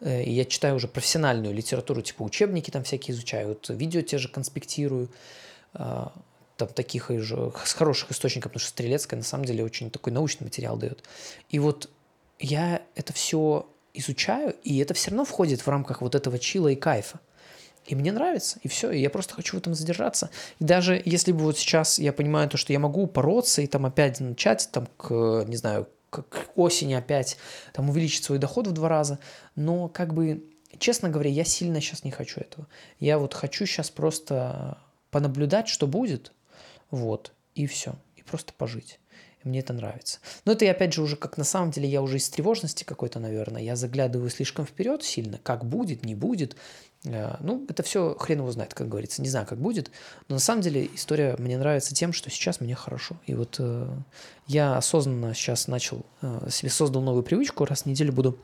[0.02, 5.10] Э, я читаю уже профессиональную литературу, типа учебники там всякие изучаю, видео те же конспектирую,
[5.74, 6.06] э,
[6.58, 10.46] там таких же, с хороших источников, потому что Стрелецкая на самом деле очень такой научный
[10.46, 11.04] материал дает.
[11.50, 11.90] И вот
[12.40, 16.76] я это все изучаю, и это все равно входит в рамках вот этого чила и
[16.76, 17.20] кайфа.
[17.86, 20.32] И мне нравится, и все, и я просто хочу в этом задержаться.
[20.60, 23.86] И даже если бы вот сейчас я понимаю то, что я могу бороться и там
[23.86, 27.38] опять начать, там, к, не знаю, к осени опять
[27.74, 29.20] там увеличить свой доход в два раза,
[29.56, 30.44] но как бы,
[30.80, 32.68] честно говоря, я сильно сейчас не хочу этого.
[33.00, 34.80] Я вот хочу сейчас просто
[35.12, 36.32] понаблюдать, что будет,
[36.90, 39.00] вот, и все, и просто пожить.
[39.44, 40.20] Мне это нравится.
[40.44, 43.62] Но это, опять же, уже как на самом деле я уже из тревожности какой-то, наверное,
[43.62, 46.56] я заглядываю слишком вперед сильно, как будет, не будет,
[47.06, 49.22] ну, это все хрен его знает, как говорится.
[49.22, 49.92] Не знаю, как будет.
[50.28, 53.16] Но на самом деле история мне нравится тем, что сейчас мне хорошо.
[53.26, 53.88] И вот э,
[54.48, 57.66] я осознанно сейчас начал, э, себе создал новую привычку.
[57.66, 58.40] Раз в неделю буду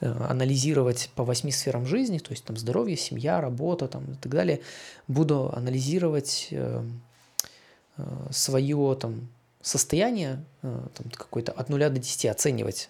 [0.00, 4.32] э, анализировать по восьми сферам жизни, то есть там здоровье, семья, работа там, и так
[4.32, 4.60] далее.
[5.06, 6.82] Буду анализировать э,
[7.96, 9.28] э, свое там
[9.62, 12.88] состояние э, там, какое-то от нуля до 10 оценивать,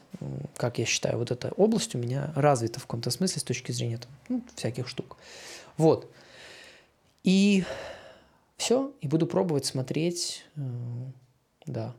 [0.57, 3.99] как я считаю, вот эта область у меня развита в каком-то смысле с точки зрения
[3.99, 5.17] там, ну, всяких штук.
[5.77, 6.11] Вот.
[7.25, 7.65] И
[8.57, 10.61] Все, и буду пробовать смотреть, э,
[11.67, 11.95] да.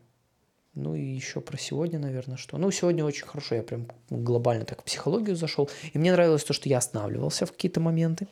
[0.75, 2.57] Ну и еще про сегодня, наверное, что.
[2.57, 5.69] Ну, сегодня очень хорошо, я прям глобально так в психологию зашел.
[5.91, 8.27] И мне нравилось то, что я останавливался в какие-то моменты.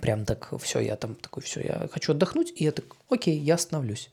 [0.00, 3.54] Прям так, все, я там такой, все, я хочу отдохнуть, и я так, окей, я
[3.54, 4.10] остановлюсь.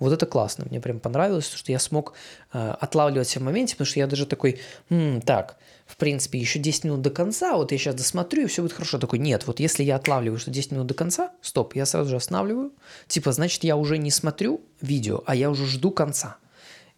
[0.00, 2.14] Вот это классно, мне прям понравилось, что я смог
[2.52, 6.84] э, отлавливаться в моменте, потому что я даже такой, м-м, так, в принципе, еще 10
[6.84, 8.98] минут до конца, вот я сейчас досмотрю, и все будет хорошо.
[8.98, 12.16] Такой, нет, вот если я отлавливаю, что 10 минут до конца, стоп, я сразу же
[12.16, 12.72] останавливаю.
[13.06, 16.36] Типа, значит, я уже не смотрю видео, а я уже жду конца.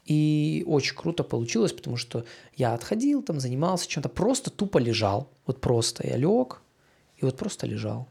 [0.06, 2.24] И очень круто получилось, потому что
[2.56, 5.30] я отходил, там занимался чем-то, просто тупо лежал.
[5.46, 6.62] Вот просто я лег,
[7.18, 8.08] и вот просто лежал.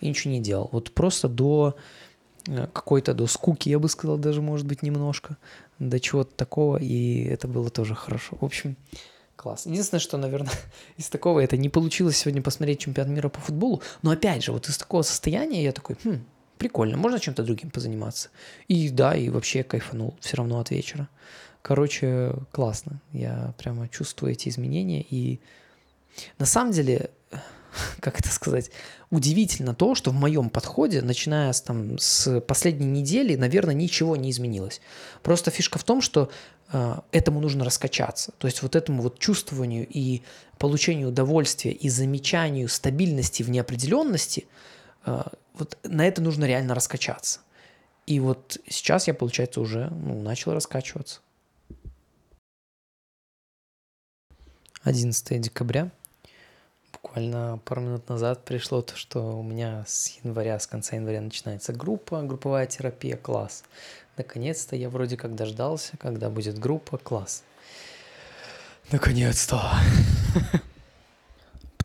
[0.00, 0.68] И ничего не делал.
[0.72, 1.76] Вот просто до
[2.46, 5.36] э, какой-то до скуки, я бы сказал, даже, может быть, немножко,
[5.78, 8.36] до чего-то такого, и это было тоже хорошо.
[8.40, 8.76] В общем,
[9.40, 9.64] Класс.
[9.64, 10.52] Единственное, что, наверное,
[10.98, 14.68] из такого это не получилось сегодня посмотреть чемпионат мира по футболу, но опять же, вот
[14.68, 16.26] из такого состояния я такой, хм,
[16.58, 18.28] прикольно, можно чем-то другим позаниматься.
[18.68, 21.08] И да, и вообще кайфанул все равно от вечера.
[21.62, 23.00] Короче, классно.
[23.12, 25.06] Я прямо чувствую эти изменения.
[25.08, 25.40] И
[26.38, 27.10] на самом деле,
[28.00, 28.70] как это сказать,
[29.10, 34.30] удивительно то, что в моем подходе, начиная с, там, с последней недели, наверное, ничего не
[34.30, 34.80] изменилось.
[35.22, 36.30] Просто фишка в том, что
[36.72, 38.32] э, этому нужно раскачаться.
[38.38, 40.22] То есть вот этому вот чувствованию и
[40.58, 44.46] получению удовольствия и замечанию стабильности в неопределенности,
[45.06, 45.22] э,
[45.54, 47.40] вот на это нужно реально раскачаться.
[48.06, 51.20] И вот сейчас я, получается, уже ну, начал раскачиваться.
[54.82, 55.90] 11 декабря
[57.02, 61.72] буквально пару минут назад пришло то, что у меня с января, с конца января начинается
[61.72, 63.64] группа, групповая терапия, класс.
[64.16, 67.42] Наконец-то я вроде как дождался, когда будет группа, класс.
[68.90, 69.62] Наконец-то.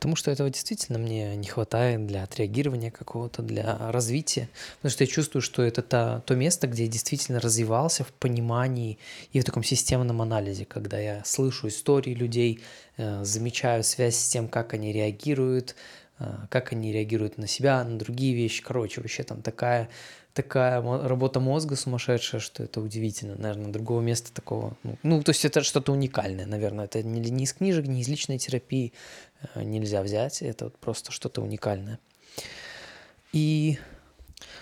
[0.06, 4.50] Потому что этого действительно мне не хватает для отреагирования какого-то, для развития.
[4.76, 9.00] Потому что я чувствую, что это та, то место, где я действительно развивался в понимании
[9.34, 12.62] и в таком системном анализе, когда я слышу истории людей,
[12.98, 15.76] э, замечаю связь с тем, как они реагируют,
[16.20, 18.62] э, как они реагируют на себя, на другие вещи.
[18.62, 19.89] Короче, вообще там такая
[20.36, 23.36] такая работа мозга сумасшедшая, что это удивительно.
[23.38, 24.76] Наверное, другого места такого...
[24.84, 26.86] Ну, ну то есть это что-то уникальное, наверное.
[26.86, 28.91] Это не, не из книжек, не из личной терапии
[29.56, 30.41] э, нельзя взять.
[30.41, 32.00] Это вот просто что-то уникальное.
[33.32, 33.80] И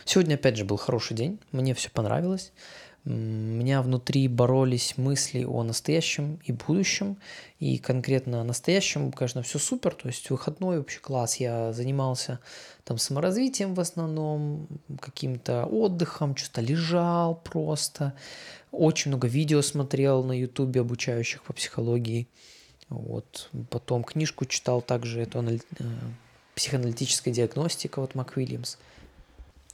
[0.05, 1.39] сегодня, опять же, был хороший день.
[1.51, 2.53] Мне все понравилось.
[3.05, 7.17] Меня внутри боролись мысли о настоящем и будущем.
[7.59, 9.93] И конкретно о настоящем, конечно, все супер.
[9.93, 11.35] То есть выходной вообще класс.
[11.37, 12.39] Я занимался
[12.85, 14.67] там саморазвитием в основном,
[15.01, 18.13] каким-то отдыхом, что-то лежал просто.
[18.71, 22.27] Очень много видео смотрел на ютубе, обучающих по психологии.
[22.87, 23.49] Вот.
[23.69, 25.61] Потом книжку читал также, эту анали...
[25.79, 25.83] Э,
[26.55, 28.77] психоаналитическая диагностика от МакВильямс.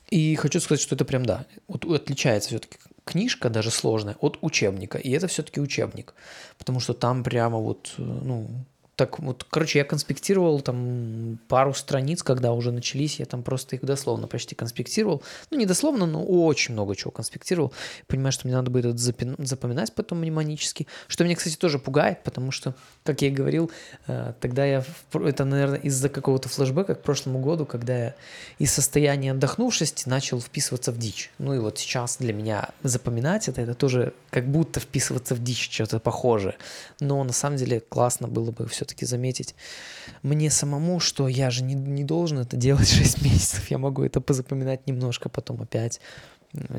[0.10, 2.78] И хочу сказать, что это прям, да, вот отличается все-таки
[3.12, 4.98] книжка, даже сложная, от учебника.
[4.98, 6.14] И это все-таки учебник.
[6.58, 8.48] Потому что там прямо вот, э, ну,
[9.00, 13.86] так вот, короче, я конспектировал там пару страниц, когда уже начались, я там просто их
[13.86, 15.24] дословно почти конспектировал.
[15.52, 17.72] Ну, не дословно, но очень много чего конспектировал.
[18.08, 20.86] Понимаю, что мне надо будет это запоминать потом мнемонически.
[21.08, 23.72] Что меня, кстати, тоже пугает, потому что, как я и говорил,
[24.08, 24.84] э, тогда я,
[25.14, 28.16] это, наверное, из-за какого-то флешбека к прошлому году, когда я
[28.58, 31.32] из состояния отдохнувшести начал вписываться в дичь.
[31.38, 35.72] Ну и вот сейчас для меня запоминать это, это тоже как будто вписываться в дичь,
[35.72, 36.58] что-то похожее.
[37.00, 39.56] Но на самом деле классно было бы все все-таки заметить
[40.24, 43.70] мне самому, что я же не, не должен это делать 6 месяцев.
[43.70, 46.02] Я могу это позапоминать немножко, потом опять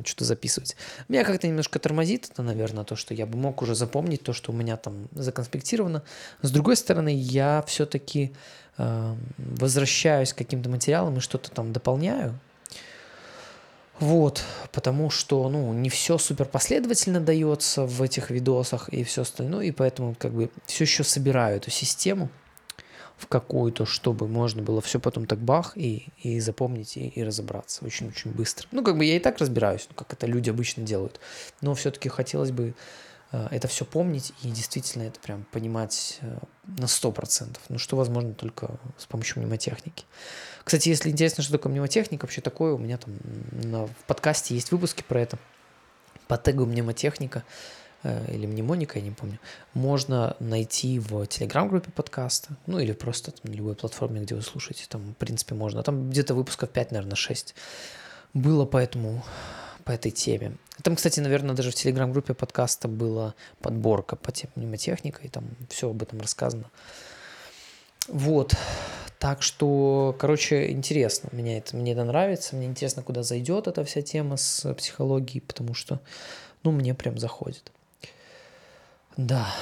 [0.04, 0.76] что-то записывать.
[1.08, 4.50] Меня как-то немножко тормозит это, наверное, то, что я бы мог уже запомнить то, что
[4.50, 6.02] у меня там законспектировано.
[6.42, 8.32] С другой стороны, я все-таки
[8.78, 12.36] э, возвращаюсь к каким-то материалам и что-то там дополняю.
[14.00, 19.66] Вот, потому что, ну, не все супер последовательно дается в этих видосах и все остальное,
[19.66, 22.30] и поэтому как бы все еще собираю эту систему
[23.18, 27.84] в какую-то, чтобы можно было все потом так бах и, и запомнить и, и разобраться
[27.84, 28.66] очень-очень быстро.
[28.72, 31.20] Ну, как бы я и так разбираюсь, ну, как это люди обычно делают,
[31.60, 32.72] но все-таки хотелось бы
[33.32, 38.70] это все помнить и действительно это прям понимать э, на 100%, ну, что возможно только
[38.98, 40.04] с помощью мнемотехники.
[40.64, 43.14] Кстати, если интересно, что такое мнемотехника, вообще такое, у меня там
[43.52, 45.38] на, в подкасте есть выпуски про это.
[46.26, 47.44] По тегу мнемотехника
[48.02, 49.38] э, или мнемоника, я не помню,
[49.74, 54.86] можно найти в телеграм-группе подкаста, ну или просто там, на любой платформе, где вы слушаете,
[54.88, 55.84] там, в принципе, можно.
[55.84, 57.54] Там где-то выпусков 5, наверное, 6
[58.34, 59.24] было поэтому
[59.90, 60.52] по этой теме.
[60.84, 65.90] Там, кстати, наверное, даже в телеграм-группе подкаста была подборка по теме мнемотехника, и там все
[65.90, 66.70] об этом рассказано.
[68.06, 68.54] Вот.
[69.18, 71.28] Так что, короче, интересно.
[71.32, 72.54] Мне это, мне это нравится.
[72.54, 75.98] Мне интересно, куда зайдет эта вся тема с психологией, потому что,
[76.62, 77.72] ну, мне прям заходит.
[79.16, 79.52] Да.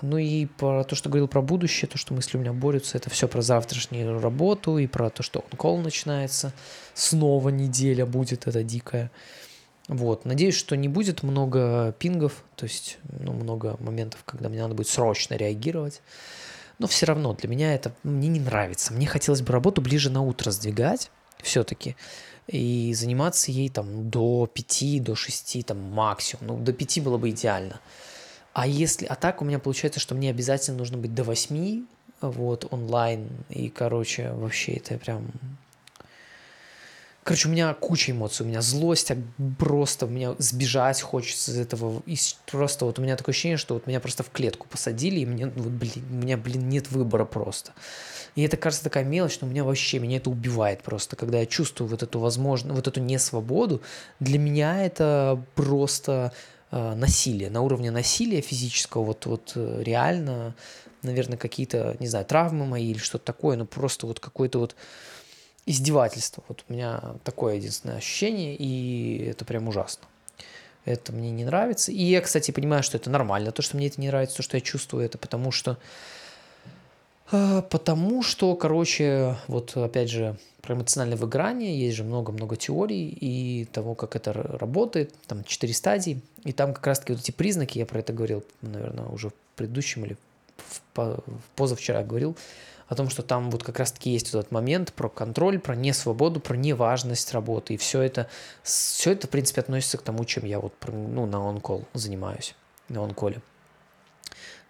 [0.00, 3.10] Ну и про то, что говорил про будущее, то, что мысли у меня борются, это
[3.10, 6.54] все про завтрашнюю работу и про то, что он-кол начинается.
[6.94, 9.10] Снова неделя будет эта дикая.
[9.88, 10.24] Вот.
[10.24, 14.88] Надеюсь, что не будет много пингов, то есть ну, много моментов, когда мне надо будет
[14.88, 16.00] срочно реагировать.
[16.78, 18.92] Но все равно для меня это мне не нравится.
[18.92, 21.10] Мне хотелось бы работу ближе на утро сдвигать
[21.42, 21.96] все-таки
[22.46, 26.46] и заниматься ей там до 5, до 6, там максимум.
[26.46, 27.80] Ну, до 5 было бы идеально.
[28.52, 31.84] А если, а так у меня получается, что мне обязательно нужно быть до 8,
[32.20, 35.26] вот, онлайн, и, короче, вообще это прям
[37.24, 39.16] Короче, у меня куча эмоций, у меня злость, а
[39.58, 42.02] просто у меня сбежать хочется из этого.
[42.04, 42.18] И
[42.52, 45.46] просто вот у меня такое ощущение, что вот меня просто в клетку посадили, и мне,
[45.46, 47.72] вот, блин, у меня, блин, нет выбора просто.
[48.34, 51.46] И это кажется такая мелочь, но у меня вообще, меня это убивает просто, когда я
[51.46, 53.80] чувствую вот эту возможность, вот эту несвободу.
[54.20, 56.34] Для меня это просто
[56.72, 60.54] э, насилие, на уровне насилия физического, вот, вот э, реально,
[61.00, 64.76] наверное, какие-то, не знаю, травмы мои или что-то такое, но просто вот какой-то вот
[65.66, 66.42] издевательство.
[66.48, 70.04] Вот у меня такое единственное ощущение, и это прям ужасно.
[70.84, 71.92] Это мне не нравится.
[71.92, 73.52] И я, кстати, понимаю, что это нормально.
[73.52, 75.78] То, что мне это не нравится, то, что я чувствую, это потому что...
[77.32, 83.64] А, потому что, короче, вот опять же, про эмоциональное выгорание есть же много-много теорий и
[83.66, 85.14] того, как это работает.
[85.26, 86.20] Там четыре стадии.
[86.44, 90.04] И там как раз-таки вот эти признаки, я про это говорил, наверное, уже в предыдущем
[90.04, 90.16] или
[90.92, 91.22] в
[91.56, 92.36] позавчера говорил,
[92.88, 96.40] о том, что там вот как раз-таки есть вот этот момент про контроль, про несвободу,
[96.40, 97.74] про неважность работы.
[97.74, 98.28] И все это,
[98.62, 102.54] все это, в принципе, относится к тому, чем я вот ну, на онкол занимаюсь,
[102.88, 103.40] на онколе.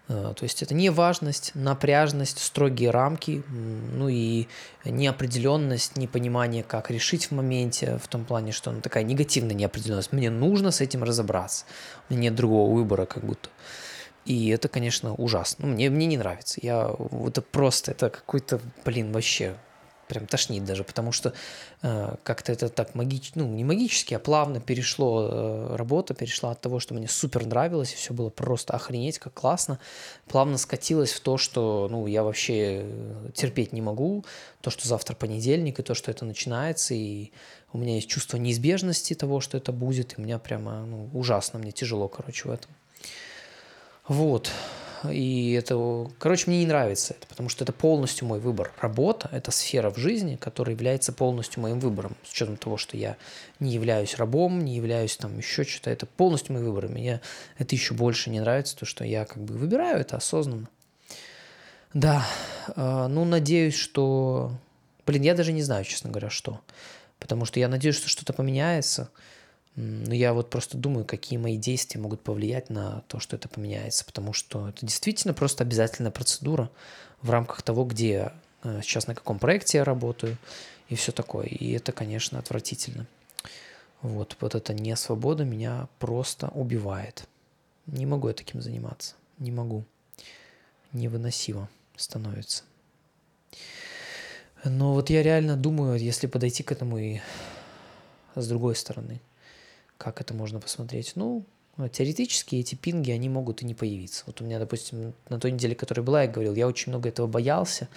[0.07, 4.47] А, то есть это неважность, напряжность, строгие рамки, ну и
[4.83, 10.11] неопределенность, непонимание, как решить в моменте, в том плане, что она такая негативная неопределенность.
[10.11, 11.65] Мне нужно с этим разобраться.
[12.09, 13.49] У нет другого выбора, как будто.
[14.25, 15.67] И это, конечно, ужасно.
[15.67, 16.59] Ну, мне, мне не нравится.
[16.61, 16.95] Я,
[17.27, 19.55] это просто, это какой-то, блин, вообще
[20.07, 21.33] прям тошнит даже, потому что
[21.81, 26.61] э, как-то это так магически, ну, не магически, а плавно перешло, э, работа перешла от
[26.61, 29.79] того, что мне супер нравилось, и все было просто охренеть, как классно,
[30.27, 32.85] плавно скатилось в то, что, ну, я вообще
[33.33, 34.25] терпеть не могу,
[34.61, 37.31] то, что завтра понедельник, и то, что это начинается, и
[37.73, 41.71] у меня есть чувство неизбежности того, что это будет, и меня прямо, ну, ужасно, мне
[41.71, 42.71] тяжело, короче, в этом.
[44.07, 44.51] Вот.
[45.11, 48.71] И это, короче, мне не нравится это, потому что это полностью мой выбор.
[48.79, 52.15] Работа– это сфера в жизни, которая является полностью моим выбором.
[52.23, 53.17] С учетом того, что я
[53.59, 55.89] не являюсь рабом, не являюсь там еще что-то.
[55.89, 56.87] Это полностью мой выбор.
[56.87, 57.21] Мне
[57.57, 60.69] это еще больше не нравится, то, что я как бы выбираю это осознанно.
[61.93, 62.25] Да,
[62.75, 64.51] а, ну, надеюсь, что...
[65.05, 66.61] Блин, я даже не знаю, честно говоря, что.
[67.19, 69.09] Потому что я надеюсь, что что-то поменяется–
[69.75, 74.05] но я вот просто думаю, какие мои действия могут повлиять на то, что это поменяется,
[74.05, 76.69] потому что это действительно просто обязательная процедура
[77.21, 78.31] в рамках того, где
[78.63, 80.37] э, сейчас на каком проекте я работаю
[80.87, 81.47] и все такое.
[81.47, 83.05] И это, конечно, отвратительно.
[84.01, 87.27] Вот, вот эта несвобода меня просто убивает.
[87.85, 89.15] Не могу я таким заниматься.
[89.39, 89.83] Не могу.
[90.93, 92.63] Невыносимо становится.
[94.63, 97.19] Но вот я реально думаю, если подойти к этому и
[98.35, 99.19] с другой стороны–
[99.97, 101.13] как это можно посмотреть?
[101.15, 101.45] Ну,
[101.91, 104.23] теоретически эти пинги, они могут и не появиться.
[104.27, 107.27] Вот у меня, допустим, на той неделе, которая была, я говорил, я очень много этого
[107.27, 107.89] боялся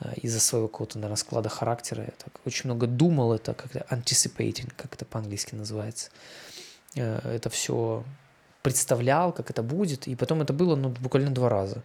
[0.00, 2.04] э, из-за своего какого-то, наверное, склада характера.
[2.04, 6.10] Я так очень много думал, это как-то anticipating, как это по-английски называется.
[6.94, 8.04] Э, это все
[8.62, 11.82] представлял, как это будет, и потом это было ну, буквально два раза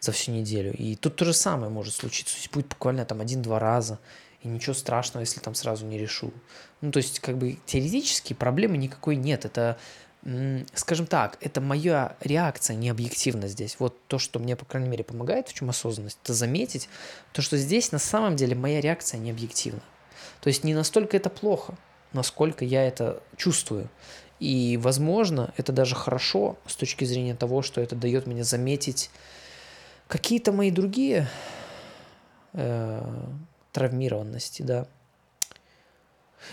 [0.00, 0.72] за всю неделю.
[0.72, 3.98] И тут то же самое может случиться, то есть будет буквально там один-два раза,
[4.46, 6.32] и ничего страшного, если там сразу не решу.
[6.80, 9.44] Ну, то есть, как бы теоретически проблемы никакой нет.
[9.44, 9.76] Это,
[10.74, 13.76] скажем так, это моя реакция не объективна здесь.
[13.78, 16.88] Вот то, что мне, по крайней мере, помогает, в чем осознанность, это заметить,
[17.32, 19.82] то, что здесь на самом деле моя реакция не объективна.
[20.40, 21.76] То есть не настолько это плохо,
[22.12, 23.88] насколько я это чувствую.
[24.38, 29.10] И, возможно, это даже хорошо с точки зрения того, что это дает мне заметить
[30.08, 31.28] какие-то мои другие
[32.52, 33.02] э,
[33.76, 34.86] травмированности, да.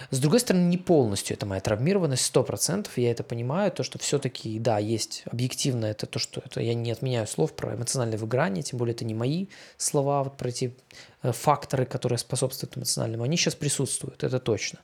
[0.10, 3.98] С другой стороны, не полностью это моя травмированность, сто процентов, я это понимаю, то, что
[3.98, 8.64] все-таки, да, есть объективно это то, что это я не отменяю слов про эмоциональное выгорание,
[8.64, 10.76] тем более это не мои слова, вот про эти
[11.22, 14.80] факторы, которые способствуют эмоциональному, они сейчас присутствуют, это точно.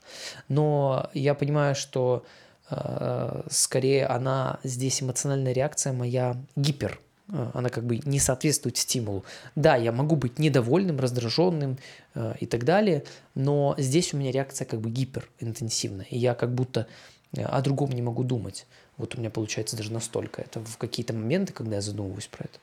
[0.48, 2.24] Но я понимаю, что
[2.70, 7.02] э, скорее она здесь эмоциональная реакция моя гипер,
[7.32, 9.24] она как бы не соответствует стимулу.
[9.56, 11.78] Да, я могу быть недовольным, раздраженным
[12.16, 13.04] э, и так далее,
[13.36, 16.88] но здесь у меня реакция как бы гиперинтенсивная, и я как будто
[17.34, 18.66] э, о другом не могу думать.
[18.98, 20.42] Вот у меня получается даже настолько.
[20.42, 22.60] Это в какие-то моменты, когда я задумываюсь про это.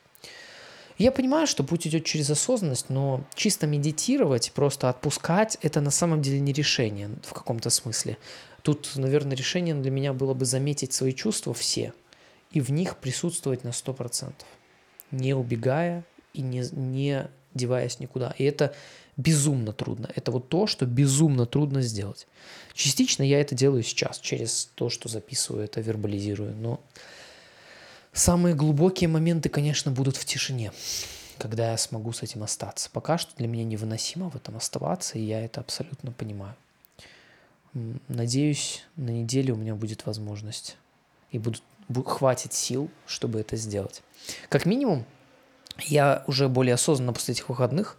[0.99, 6.23] Я понимаю, что путь идет через осознанность, но чисто медитировать, просто отпускать, это на самом
[6.23, 8.17] деле не решение в каком-то смысле.
[8.63, 11.93] Тут, наверное, решение для меня было бы заметить свои чувства все
[12.51, 14.33] и в них присутствовать на 100%,
[15.11, 18.35] не убегая и не, не деваясь никуда.
[18.39, 18.75] И это
[19.17, 20.11] безумно трудно.
[20.15, 22.27] Это вот то, что безумно трудно сделать.
[22.75, 26.55] Частично я это делаю сейчас, через то, что записываю это, вербализирую.
[26.57, 26.81] Но
[28.17, 30.73] Самые глубокие моменты, конечно, будут в тишине,
[31.37, 32.89] когда я смогу с этим остаться.
[32.91, 36.57] Пока что для меня невыносимо в этом оставаться, и я это абсолютно понимаю.
[38.09, 40.79] Надеюсь, на неделе у меня будет возможность
[41.31, 41.63] и будут,
[42.05, 44.03] хватит сил, чтобы это сделать.
[44.49, 45.05] Как минимум,
[45.79, 47.97] я уже более осознанно после этих выходных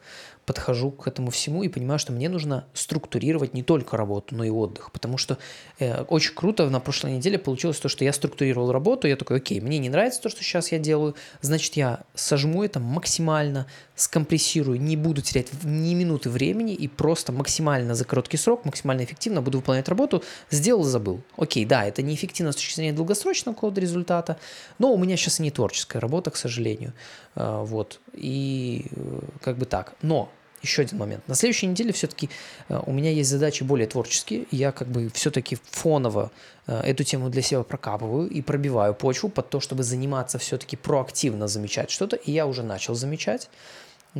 [0.47, 4.49] подхожу к этому всему и понимаю, что мне нужно структурировать не только работу, но и
[4.49, 4.93] отдых.
[4.93, 5.37] Потому что
[5.77, 9.59] э, очень круто на прошлой неделе получилось то, что я структурировал работу, я такой, окей,
[9.59, 14.95] мне не нравится то, что сейчас я делаю, значит, я сожму это максимально, скомпрессирую, не
[14.95, 19.89] буду терять ни минуты времени и просто максимально за короткий срок, максимально эффективно буду выполнять
[19.89, 21.19] работу, сделал, забыл.
[21.35, 24.37] Окей, да, это неэффективно с точки зрения долгосрочного какого-то результата,
[24.79, 26.93] но у меня сейчас и не творческая работа, к сожалению.
[27.35, 29.95] Э, вот, и э, как бы так.
[30.01, 30.31] Но
[30.67, 31.27] еще один момент.
[31.27, 32.29] На следующей неделе все-таки
[32.69, 34.45] э, у меня есть задачи более творческие.
[34.51, 36.31] Я как бы все-таки фоново
[36.67, 41.47] э, эту тему для себя прокапываю и пробиваю почву под то, чтобы заниматься все-таки проактивно
[41.47, 42.15] замечать что-то.
[42.15, 43.49] И я уже начал замечать.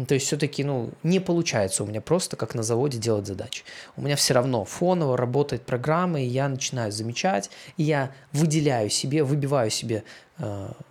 [0.05, 3.63] То есть все-таки ну, не получается у меня просто как на заводе делать задачи.
[3.95, 9.23] У меня все равно фоново работает программа, и я начинаю замечать, и я выделяю себе,
[9.23, 10.03] выбиваю себе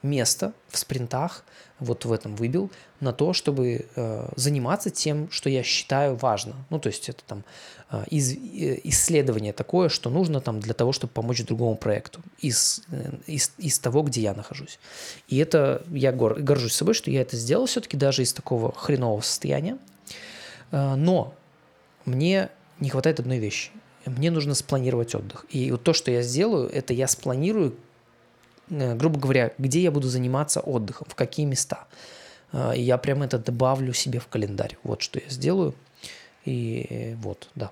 [0.02, 1.44] место в спринтах,
[1.78, 2.70] вот в этом выбил,
[3.00, 6.54] на то, чтобы э, заниматься тем, что я считаю важно.
[6.70, 7.44] Ну, то есть это там
[7.90, 12.82] э, из, э, исследование такое, что нужно там для того, чтобы помочь другому проекту из,
[12.90, 14.78] э, из, из того, где я нахожусь.
[15.28, 19.20] И это я гор, горжусь собой, что я это сделал все-таки даже из такого хренового
[19.20, 19.76] состояния.
[20.70, 21.34] Э, но
[22.06, 22.48] мне
[22.80, 23.70] не хватает одной вещи.
[24.06, 25.44] Мне нужно спланировать отдых.
[25.50, 27.85] И вот то, что я сделаю, это я спланирую Э,
[28.68, 31.86] грубо говоря, где я буду заниматься отдыхом, в какие места.
[32.52, 34.76] Э, и я прямо это добавлю себе в календарь.
[34.82, 35.74] Вот что я сделаю.
[36.44, 37.70] И вот, да.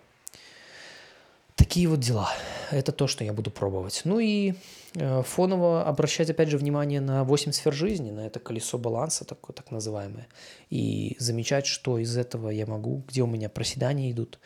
[1.54, 2.30] Такие вот дела.
[2.70, 4.02] Это то, что я буду пробовать.
[4.04, 4.54] Ну и
[4.94, 9.54] э, фоново обращать, опять же, внимание на 8 сфер жизни, на это колесо баланса, такое,
[9.54, 10.26] так называемое.
[10.70, 14.40] И замечать, что из этого я могу, где у меня проседания идут.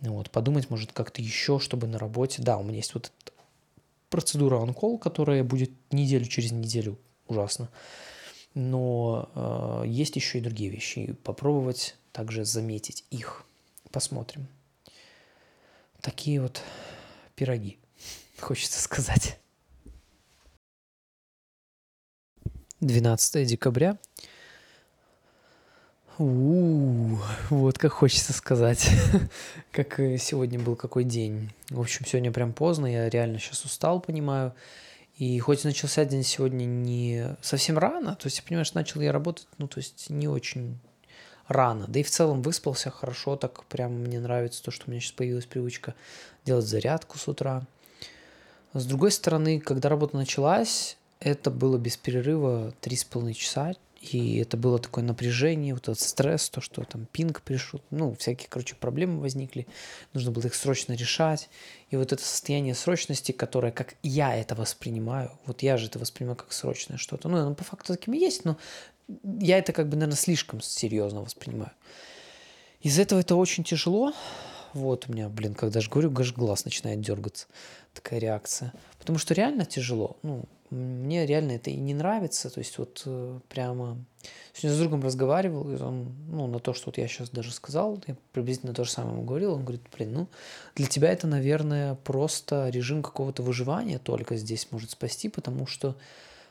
[0.00, 2.42] Вот, подумать, может, как-то еще, чтобы на работе...
[2.42, 3.33] Да, у меня есть вот этот
[4.14, 7.00] процедура on которая будет неделю через неделю.
[7.26, 7.68] Ужасно.
[8.54, 11.14] Но э, есть еще и другие вещи.
[11.24, 13.44] попробовать также заметить их.
[13.90, 14.46] Посмотрим.
[16.00, 16.62] Такие вот
[17.34, 17.76] пироги,
[18.38, 19.40] хочется сказать.
[22.78, 23.98] 12 декабря
[26.18, 26.24] у,
[27.50, 28.88] вот как хочется сказать,
[29.72, 31.50] как сегодня был какой день.
[31.70, 34.54] В общем, сегодня прям поздно, я реально сейчас устал, понимаю.
[35.16, 39.68] И хоть начался день сегодня не совсем рано, то есть, понимаешь, начал я работать, ну,
[39.68, 40.78] то есть, не очень
[41.46, 41.86] рано.
[41.88, 45.12] Да и в целом выспался хорошо, так прям мне нравится то, что у меня сейчас
[45.12, 45.94] появилась привычка
[46.44, 47.66] делать зарядку с утра.
[48.72, 53.74] С другой стороны, когда работа началась, это было без перерыва 3,5 часа,
[54.12, 58.48] и это было такое напряжение, вот этот стресс, то, что там пинг пришел, ну, всякие,
[58.48, 59.66] короче, проблемы возникли,
[60.12, 61.48] нужно было их срочно решать.
[61.90, 66.36] И вот это состояние срочности, которое, как я это воспринимаю, вот я же это воспринимаю
[66.36, 68.58] как срочное что-то, ну, оно по факту таким и есть, но
[69.40, 71.72] я это как бы, наверное, слишком серьезно воспринимаю.
[72.80, 74.12] Из-за этого это очень тяжело.
[74.74, 77.46] Вот у меня, блин, когда же говорю, глаз начинает дергаться.
[77.94, 78.72] Такая реакция.
[78.98, 80.16] Потому что реально тяжело.
[80.22, 82.50] Ну, мне реально это и не нравится.
[82.50, 83.96] То есть вот э, прямо...
[84.52, 88.02] Сегодня с другом разговаривал, и он, ну, на то, что вот я сейчас даже сказал,
[88.06, 90.28] я приблизительно то же самое ему говорил, он говорит, блин, ну,
[90.76, 95.96] для тебя это, наверное, просто режим какого-то выживания только здесь может спасти, потому что,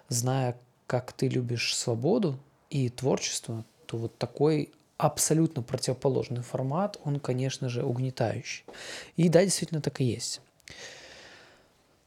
[0.10, 2.38] зная, как ты любишь свободу
[2.70, 8.66] и творчество, то вот такой абсолютно противоположный формат, он, конечно же, угнетающий.
[9.16, 10.42] И да, действительно так и есть.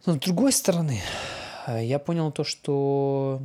[0.04, 1.00] Но с другой стороны,
[1.66, 3.40] я понял то, что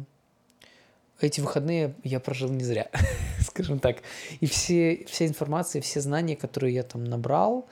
[1.22, 2.90] эти выходные я прожил не зря,
[3.42, 3.98] скажем так.
[4.40, 7.68] И все, вся информация, все знания, которые я там набрал,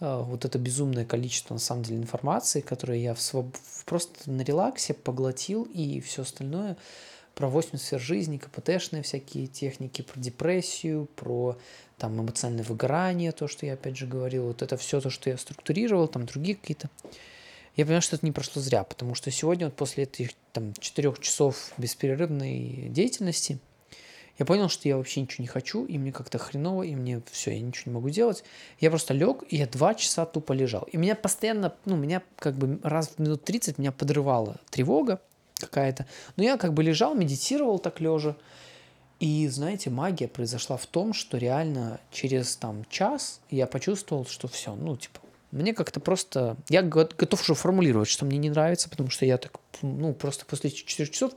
[0.00, 3.54] э, вот это безумное количество, на самом деле, информации, которую я в своб...
[3.84, 6.76] просто на релаксе поглотил, и все остальное
[7.34, 11.56] про 8 сфер жизни, КПТшные всякие техники, про депрессию, про
[11.96, 15.38] там эмоциональное выгорание, то, что я опять же говорил, вот это все то, что я
[15.38, 16.88] структурировал, там другие какие-то.
[17.76, 21.18] Я понимаю, что это не прошло зря, потому что сегодня вот после этих там четырех
[21.20, 23.58] часов беспрерывной деятельности–
[24.38, 27.52] я понял, что я вообще ничего не хочу, и мне как-то хреново, и мне все,
[27.52, 28.44] я ничего не могу делать.
[28.80, 30.82] Я просто лег, и я два часа тупо лежал.
[30.90, 35.20] И меня постоянно, ну, меня как бы раз в минут 30 меня подрывала тревога
[35.54, 36.06] какая-то.
[36.36, 38.34] Но я как бы лежал, медитировал так лежа.
[39.20, 44.74] И, знаете, магия произошла в том, что реально через там час я почувствовал, что все,
[44.74, 45.20] ну, типа,
[45.52, 46.56] мне как-то просто...
[46.68, 50.70] Я готов уже формулировать, что мне не нравится, потому что я так, ну, просто после
[50.70, 51.32] 4 часов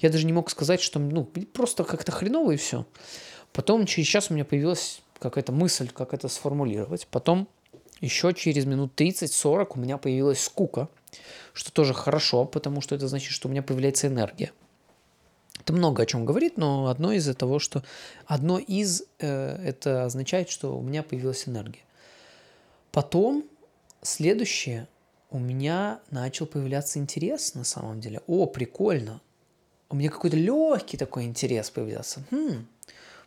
[0.00, 2.86] я даже не мог сказать, что, ну, просто как-то хреново и все.
[3.52, 7.06] Потом через час у меня появилась какая-то мысль, как это сформулировать.
[7.10, 7.46] Потом
[8.00, 10.88] еще через минут 30-40 у меня появилась скука,
[11.52, 14.52] что тоже хорошо, потому что это значит, что у меня появляется энергия.
[15.60, 17.82] Это много о чем говорит, но одно из-за того, что
[18.24, 21.82] одно из э, это означает, что у меня появилась энергия.
[22.92, 23.44] Потом
[24.02, 24.88] Следующее,
[25.30, 28.20] у меня начал появляться интерес на самом деле.
[28.26, 29.20] О, прикольно.
[29.90, 32.22] У меня какой-то легкий такой интерес появился.
[32.30, 32.66] Хм,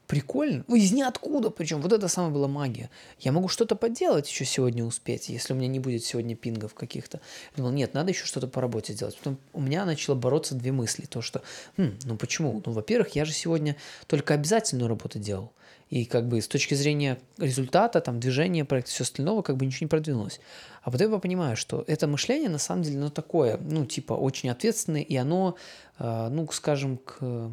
[0.08, 0.64] прикольно.
[0.68, 1.82] Ну, из ниоткуда причем.
[1.82, 2.90] Вот это самая была магия.
[3.20, 7.20] Я могу что-то поделать еще сегодня успеть, если у меня не будет сегодня пингов каких-то.
[7.52, 9.18] Я думал, нет, надо еще что-то по работе сделать.
[9.18, 11.06] Потом у меня начало бороться две мысли.
[11.06, 11.42] То, что,
[11.78, 12.62] хм, ну почему?
[12.66, 13.76] Ну, во-первых, я же сегодня
[14.08, 15.52] только обязательную работу делал.
[15.92, 19.86] И как бы с точки зрения результата, там, движения проекта, все остального, как бы ничего
[19.86, 20.40] не продвинулось.
[20.84, 24.50] А потом я понимаю, что это мышление на самом деле, ну, такое, ну, типа, очень
[24.50, 25.58] ответственное, и оно,
[26.00, 27.52] э, ну, скажем, к...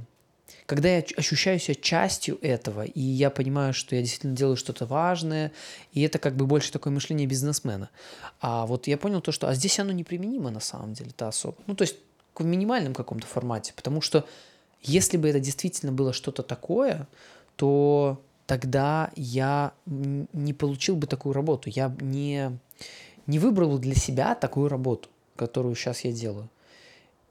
[0.66, 5.51] когда я ощущаю себя частью этого, и я понимаю, что я действительно делаю что-то важное,
[5.93, 7.91] и это как бы больше такое мышление бизнесмена.
[8.41, 11.57] А вот я понял то, что, а здесь оно неприменимо на самом деле, это особо.
[11.66, 11.97] Ну, то есть
[12.36, 14.24] в минимальном каком-то формате, потому что
[14.80, 17.09] если бы это действительно было что-то такое,
[17.57, 21.68] то тогда я не получил бы такую работу.
[21.68, 22.59] Я не,
[23.26, 26.49] не выбрал для себя такую работу, которую сейчас я делаю.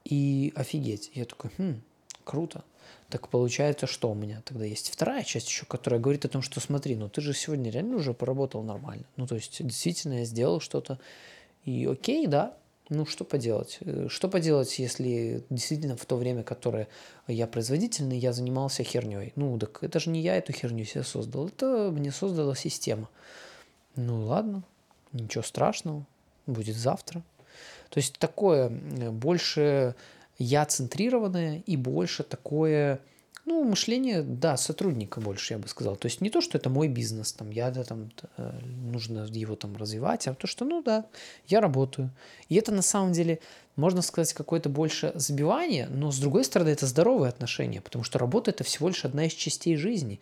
[0.04, 1.10] И офигеть.
[1.14, 1.82] Я такой, хм,
[2.22, 2.62] круто.
[3.10, 6.60] Так получается, что у меня тогда есть вторая часть еще, которая говорит о том, что
[6.60, 9.04] смотри, ну ты же сегодня реально уже поработал нормально.
[9.16, 11.00] Ну то есть действительно я сделал что-то.
[11.64, 12.56] И окей, да,
[12.88, 13.78] ну, что поделать?
[13.80, 16.88] Э, что поделать, если действительно в то время, которое
[17.26, 19.32] я производительный, я занимался херней?
[19.36, 23.08] Ну, так это же не я эту херню себе создал, это мне создала система.
[23.96, 24.62] Ну, ладно,
[25.12, 26.06] ничего страшного,
[26.46, 27.22] будет завтра.
[27.90, 29.94] То есть такое больше
[30.38, 33.00] я центрированное и больше такое
[33.48, 35.96] ну, мышление, да, сотрудника больше, я бы сказал.
[35.96, 38.52] То есть не то, что это мой бизнес, там, я да, там, э,
[38.92, 41.06] нужно его там развивать, а то, что, ну да,
[41.46, 42.10] я работаю.
[42.50, 43.40] И это на самом деле,
[43.74, 48.50] можно сказать, какое-то больше забивание, но с другой стороны, это здоровые отношения, потому что работа
[48.50, 50.20] это всего лишь одна из частей жизни.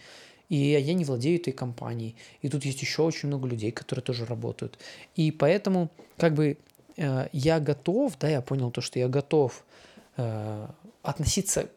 [0.49, 2.15] И я не владею этой компанией.
[2.43, 4.79] И тут есть еще очень много людей, которые тоже работают.
[5.17, 6.59] И поэтому, как бы,
[6.97, 9.65] э, я готов, да, я понял то, что я готов
[10.17, 10.69] э,
[11.03, 11.69] относиться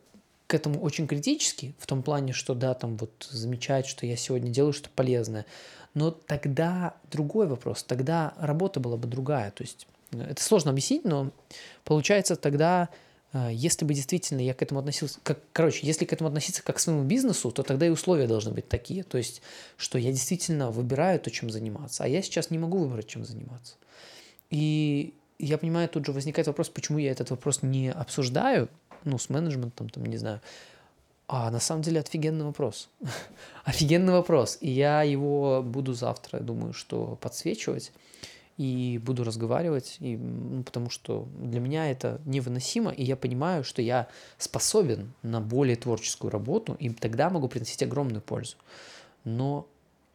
[0.50, 4.50] к этому очень критически, в том плане, что да, там вот замечать, что я сегодня
[4.50, 5.45] делаю что-то полезное,
[5.93, 11.06] но тогда другой вопрос, тогда работа была бы другая, то есть э, это сложно объяснить,
[11.06, 11.30] но
[11.84, 12.89] получается тогда,
[13.32, 16.78] э, если бы действительно я к этому относился, как, короче, если к этому относиться как
[16.78, 19.43] к своему бизнесу, то тогда и условия должны быть такие, то есть,
[19.78, 23.76] что я действительно выбираю то, чем заниматься, а я сейчас не могу выбрать, чем заниматься.
[24.50, 28.68] И я понимаю, тут же возникает вопрос, почему я этот вопрос не обсуждаю,
[29.04, 30.41] ну, с менеджментом, там, не знаю.
[31.28, 32.89] А на самом деле офигенный вопрос.
[33.64, 34.58] офигенный вопрос.
[34.62, 37.91] И я его буду завтра, думаю, что подсвечивать
[38.58, 43.82] и буду разговаривать, и, ну, потому что для меня это невыносимо, и я понимаю, что
[43.82, 48.58] я способен на более творческую работу, и тогда могу приносить огромную пользу.
[49.24, 49.66] Но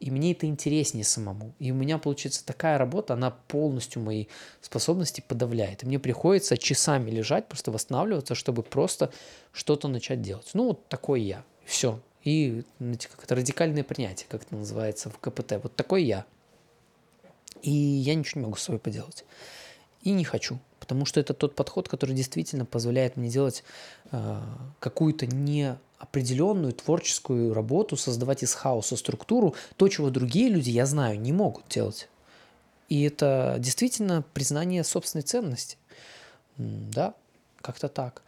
[0.05, 1.55] и мне это интереснее самому.
[1.57, 4.27] И у меня получается такая работа, она полностью мои
[4.61, 5.81] способности подавляет.
[5.81, 9.11] И мне приходится часами лежать, просто восстанавливаться, чтобы просто
[9.51, 10.51] что-то начать делать.
[10.53, 11.43] Ну, вот такой я.
[11.65, 11.99] Все.
[12.23, 15.53] И знаете, как это радикальное принятие, как это называется в КПТ.
[15.63, 16.25] Вот такой я.
[17.63, 19.25] И я ничего не могу с собой поделать.
[20.03, 20.59] И не хочу.
[20.79, 23.63] Потому что это тот подход, который действительно позволяет мне делать
[24.11, 24.39] э,
[24.79, 31.19] какую-то не определенную творческую работу, создавать из хаоса структуру, то, чего другие люди, я знаю,
[31.19, 32.09] не могут делать.
[32.89, 35.77] И это действительно признание собственной ценности.
[36.57, 37.13] Да,
[37.61, 38.21] как-то так.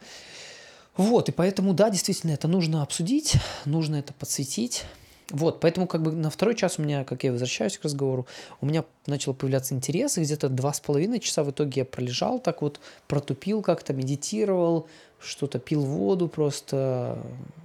[0.96, 4.84] Вот, и поэтому, да, действительно, это нужно обсудить, нужно это подсветить.
[5.30, 8.26] Вот, поэтому как бы на второй час у меня, как я возвращаюсь к разговору,
[8.62, 12.38] у меня начал появляться интерес, и где-то два с половиной часа в итоге я пролежал
[12.40, 14.88] так вот, протупил как-то, медитировал,
[15.20, 17.18] что-то пил воду просто,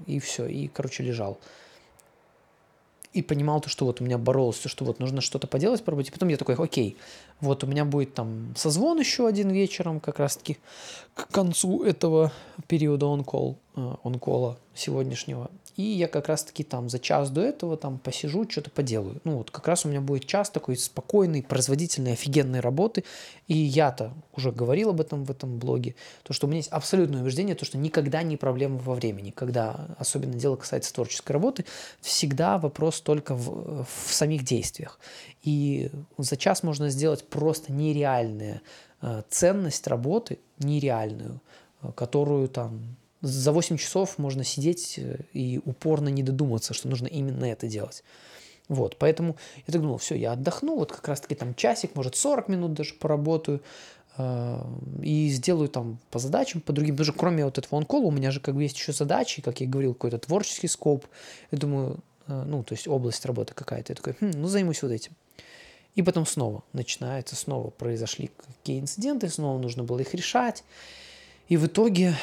[0.06, 1.40] и все, и, короче, лежал
[3.14, 5.92] и понимал то, что вот у меня боролось, то, что вот нужно что-то поделать по
[5.92, 6.12] работе.
[6.12, 6.98] Потом я такой, окей,
[7.44, 10.58] вот у меня будет там созвон еще один вечером, как раз-таки
[11.14, 12.32] к концу этого
[12.68, 15.52] периода он-колл, э, он-колла сегодняшнего.
[15.76, 19.20] И я как раз-таки там за час до этого там посижу, что-то поделаю.
[19.24, 23.04] Ну вот как раз у меня будет час такой спокойной, производительной, офигенной работы.
[23.48, 27.22] И я-то уже говорил об этом в этом блоге, то, что у меня есть абсолютное
[27.22, 31.66] убеждение, то, что никогда не проблема во времени, когда особенно дело касается творческой работы,
[32.02, 35.00] всегда вопрос только в, в самих действиях.
[35.42, 38.62] И за час можно сделать просто нереальную
[39.02, 41.42] э, ценность работы, нереальную,
[41.82, 47.08] э, которую там за 8 часов можно сидеть э, и упорно не додуматься, что нужно
[47.08, 48.04] именно это делать.
[48.70, 52.48] Вот, поэтому я так думал, все, я отдохну, вот как раз-таки там часик, может 40
[52.50, 53.62] минут даже поработаю,
[55.02, 58.40] и сделаю там по задачам, по другим, даже кроме вот этого онкола у меня же
[58.40, 61.08] как бы есть еще задачи, как я говорил, какой-то творческий скоп,
[61.50, 65.14] я думаю, ну, то есть область работы какая-то, я такой, хм, ну, займусь вот этим.
[65.96, 70.64] И потом снова начинается, снова произошли какие инциденты, снова нужно было их решать,
[71.48, 72.16] и в итоге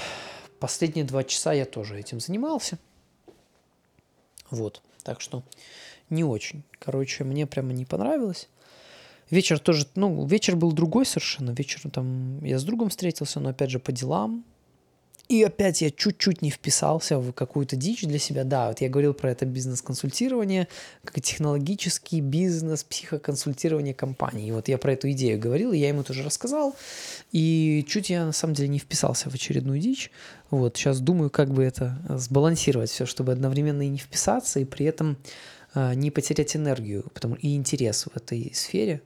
[0.61, 2.79] Последние два часа я тоже этим занимался.
[4.51, 5.43] Вот, так что
[6.11, 6.63] не очень.
[6.79, 8.49] Короче, мне прямо не понравилось.
[9.31, 11.53] Вечер тоже, ну, вечер был другой совершенно.
[11.53, 14.45] Вечер там я с другом встретился, но опять же по делам.
[15.31, 18.43] И опять я чуть-чуть не вписался в какую-то дичь для себя.
[18.43, 20.67] Да, вот я говорил про это бизнес-консультирование,
[21.05, 24.49] как технологический бизнес, психоконсультирование компании.
[24.49, 26.75] И вот я про эту идею говорил, и я ему тоже рассказал.
[27.31, 30.11] И чуть я на самом деле не вписался в очередную дичь.
[30.51, 34.87] Вот, сейчас думаю, как бы это сбалансировать все, чтобы одновременно и не вписаться, и при
[34.87, 35.17] этом
[35.75, 39.01] э, не потерять энергию потому, и интерес в этой сфере.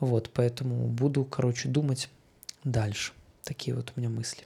[0.00, 2.08] Вот, поэтому буду, короче, думать
[2.64, 3.12] дальше.
[3.44, 4.42] Такие вот у меня мысли.